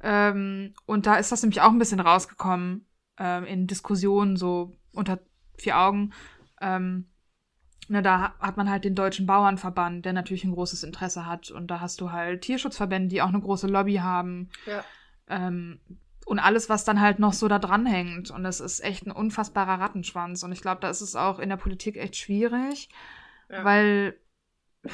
[0.00, 2.86] Ähm, und da ist das nämlich auch ein bisschen rausgekommen
[3.18, 5.18] ähm, in Diskussionen so unter
[5.56, 6.12] vier Augen.
[6.60, 7.08] Ähm,
[7.88, 11.50] ne, da hat man halt den Deutschen Bauernverband, der natürlich ein großes Interesse hat.
[11.50, 14.50] Und da hast du halt Tierschutzverbände, die auch eine große Lobby haben.
[14.66, 14.84] Ja.
[15.28, 15.80] Ähm,
[16.26, 18.30] und alles, was dann halt noch so da dranhängt.
[18.30, 20.42] Und es ist echt ein unfassbarer Rattenschwanz.
[20.42, 22.90] Und ich glaube, da ist es auch in der Politik echt schwierig,
[23.48, 23.64] ja.
[23.64, 24.18] weil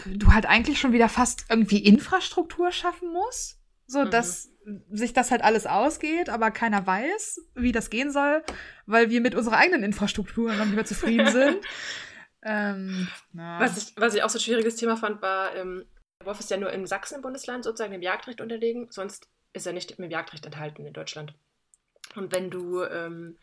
[0.07, 3.61] du halt eigentlich schon wieder fast irgendwie Infrastruktur schaffen musst.
[3.87, 4.11] So, mhm.
[4.11, 4.51] dass
[4.91, 8.43] sich das halt alles ausgeht, aber keiner weiß, wie das gehen soll,
[8.87, 11.59] weil wir mit unserer eigenen Infrastruktur noch nicht mehr zufrieden sind.
[12.43, 15.85] ähm, was, ich, was ich auch so ein schwieriges Thema fand, war, ähm,
[16.25, 19.91] Wolf ist ja nur in Sachsen Bundesland sozusagen dem Jagdrecht unterlegen, sonst ist er nicht
[19.91, 21.35] mit dem Jagdrecht enthalten in Deutschland.
[22.15, 23.39] Und wenn du ähm,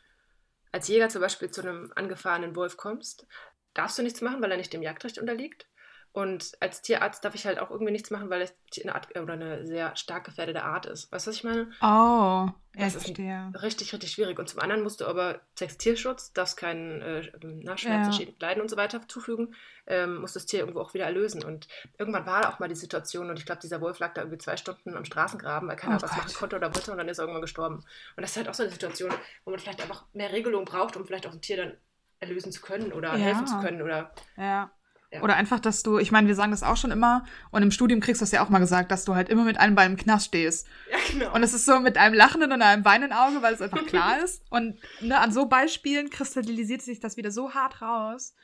[0.71, 3.27] als Jäger zum Beispiel zu einem angefahrenen Wolf kommst,
[3.73, 5.67] darfst du nichts machen, weil er nicht dem Jagdrecht unterliegt.
[6.13, 8.53] Und als Tierarzt darf ich halt auch irgendwie nichts machen, weil es
[8.83, 11.09] eine Art oder eine sehr stark gefährdete Art ist.
[11.11, 11.71] Weißt du, was ich meine?
[11.81, 13.49] Oh, Das ist verstehe.
[13.61, 14.37] Richtig, richtig schwierig.
[14.37, 18.17] Und zum anderen musst du aber zwecks Tierschutz, darfst keinen äh, na, Schmerzen, Ja.
[18.17, 19.55] Schäden, Leiden und so weiter zufügen,
[19.87, 21.45] ähm, musst das Tier irgendwo auch wieder erlösen.
[21.45, 24.21] Und irgendwann war da auch mal die Situation, und ich glaube, dieser Wolf lag da
[24.21, 26.17] irgendwie zwei Stunden am Straßengraben, weil keiner Oh was Gott.
[26.25, 27.75] machen konnte oder wollte, und dann ist er irgendwann gestorben.
[27.75, 29.11] Und das ist halt auch so eine Situation,
[29.45, 31.77] wo man vielleicht einfach mehr Regelung braucht, um vielleicht auch ein Tier dann
[32.19, 33.15] erlösen zu können oder Ja.
[33.15, 33.81] helfen zu können.
[33.81, 34.71] Oder Ja.
[35.11, 35.23] Ja.
[35.23, 37.99] Oder einfach, dass du, ich meine, wir sagen das auch schon immer, und im Studium
[37.99, 39.97] kriegst du das ja auch mal gesagt, dass du halt immer mit einem Bein im
[39.97, 40.67] Knast stehst.
[40.89, 41.35] ja, genau.
[41.35, 44.19] Und es ist so mit einem lachenden und einem weinenden Auge, weil es einfach klar
[44.23, 44.41] ist.
[44.49, 48.35] Und ne, an so Beispielen kristallisiert sich das wieder so hart raus.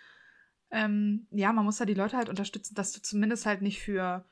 [0.70, 4.26] Ähm, ja, man muss ja die Leute halt unterstützen, dass du zumindest halt nicht für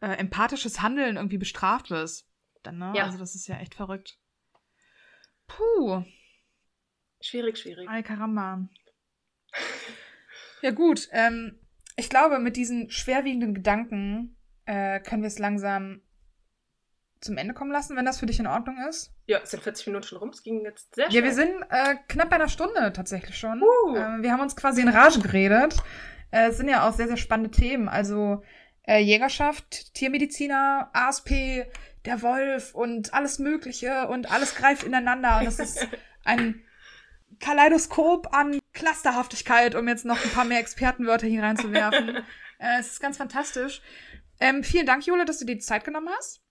[0.00, 2.26] äh, empathisches Handeln irgendwie bestraft wirst.
[2.62, 2.94] Dann, ne?
[2.96, 3.04] Ja.
[3.04, 4.18] Also das ist ja echt verrückt.
[5.46, 6.02] Puh,
[7.20, 7.86] schwierig, schwierig.
[7.88, 8.66] ay caramba.
[10.62, 11.60] Ja gut, ähm,
[11.96, 14.36] ich glaube, mit diesen schwerwiegenden Gedanken
[14.66, 16.00] äh, können wir es langsam
[17.20, 19.12] zum Ende kommen lassen, wenn das für dich in Ordnung ist.
[19.26, 20.28] Ja, es sind 40 Minuten schon rum.
[20.28, 21.24] Es ging jetzt sehr Ja, schnell.
[21.24, 23.62] wir sind äh, knapp bei einer Stunde tatsächlich schon.
[23.62, 23.96] Uh.
[23.96, 25.76] Äh, wir haben uns quasi in Rage geredet.
[26.30, 27.88] Äh, es sind ja auch sehr, sehr spannende Themen.
[27.88, 28.42] Also
[28.86, 31.64] äh, Jägerschaft, Tiermediziner, ASP,
[32.04, 35.38] der Wolf und alles Mögliche und alles greift ineinander.
[35.38, 35.88] Und das ist
[36.24, 36.62] ein
[37.40, 42.16] Kaleidoskop an Clusterhaftigkeit, um jetzt noch ein paar mehr Expertenwörter hier reinzuwerfen.
[42.58, 43.80] äh, es ist ganz fantastisch.
[44.40, 46.42] Ähm, vielen Dank, Jule, dass du dir die Zeit genommen hast,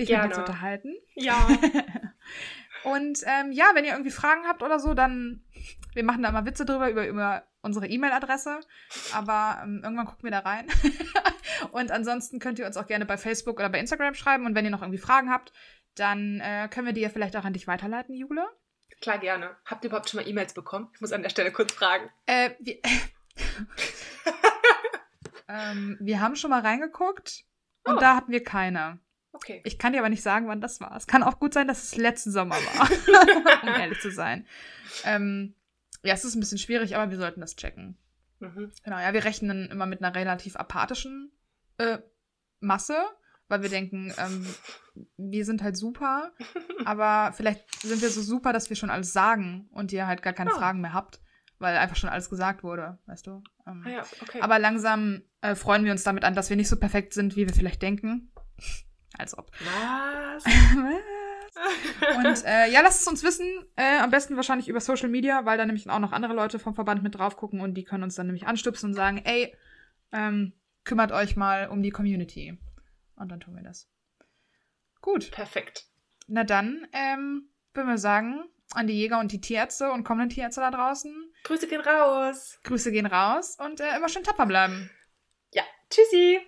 [0.00, 0.94] dich mit zu unterhalten.
[1.14, 1.46] Ja.
[2.84, 5.42] Und ähm, ja, wenn ihr irgendwie Fragen habt oder so, dann
[5.96, 8.60] wir machen da immer Witze drüber über, über unsere E-Mail-Adresse.
[9.14, 10.66] Aber ähm, irgendwann gucken wir da rein.
[11.72, 14.46] und ansonsten könnt ihr uns auch gerne bei Facebook oder bei Instagram schreiben.
[14.46, 15.52] Und wenn ihr noch irgendwie Fragen habt,
[15.94, 18.46] dann äh, können wir die ja vielleicht auch an dich weiterleiten, Jule.
[19.00, 19.56] Klar, gerne.
[19.64, 20.88] Habt ihr überhaupt schon mal E-Mails bekommen?
[20.94, 22.08] Ich muss an der Stelle kurz fragen.
[22.26, 22.78] Äh, wir,
[25.48, 27.44] ähm, wir haben schon mal reingeguckt
[27.84, 28.00] und Oh.
[28.00, 28.98] da hatten wir keine.
[29.32, 29.60] Okay.
[29.64, 30.96] Ich kann dir aber nicht sagen, wann das war.
[30.96, 32.90] Es kann auch gut sein, dass es letzten Sommer war,
[33.62, 34.46] um ehrlich zu sein.
[35.04, 35.54] Ähm,
[36.02, 37.96] ja, es ist ein bisschen schwierig, aber wir sollten das checken.
[38.40, 38.72] Mhm.
[38.82, 41.30] Genau, ja, wir rechnen immer mit einer relativ apathischen
[41.78, 41.98] äh,
[42.60, 42.96] Masse,
[43.48, 44.46] weil wir denken, ähm,
[45.16, 46.32] wir sind halt super,
[46.84, 50.32] aber vielleicht sind wir so super, dass wir schon alles sagen und ihr halt gar
[50.32, 50.56] keine Oh.
[50.56, 51.20] Fragen mehr habt,
[51.58, 53.42] weil einfach schon alles gesagt wurde, weißt du?
[53.66, 54.40] Ähm, Ah ja, okay.
[54.40, 57.46] aber langsam äh, freuen wir uns damit an, dass wir nicht so perfekt sind, wie
[57.46, 58.32] wir vielleicht denken.
[59.18, 59.50] Als ob.
[60.34, 60.44] Was?
[62.18, 63.46] Und äh, ja, lasst es uns wissen.
[63.76, 66.74] Äh, am besten wahrscheinlich über Social Media, weil da nämlich auch noch andere Leute vom
[66.74, 69.54] Verband mit drauf gucken und die können uns dann nämlich anstupsen und sagen, ey,
[70.12, 70.52] ähm,
[70.84, 72.58] kümmert euch mal um die Community.
[73.16, 73.88] Und dann tun wir das.
[75.00, 75.30] Gut.
[75.30, 75.86] Perfekt.
[76.26, 80.60] Na dann, ähm, würden wir sagen, an die Jäger und die Tierärzte und kommenden Tierärzte
[80.60, 81.14] da draußen,
[81.44, 82.58] Grüße gehen raus.
[82.64, 84.90] Grüße gehen raus und äh, immer schön tapfer bleiben.
[85.52, 86.40] Ja, tschüssi.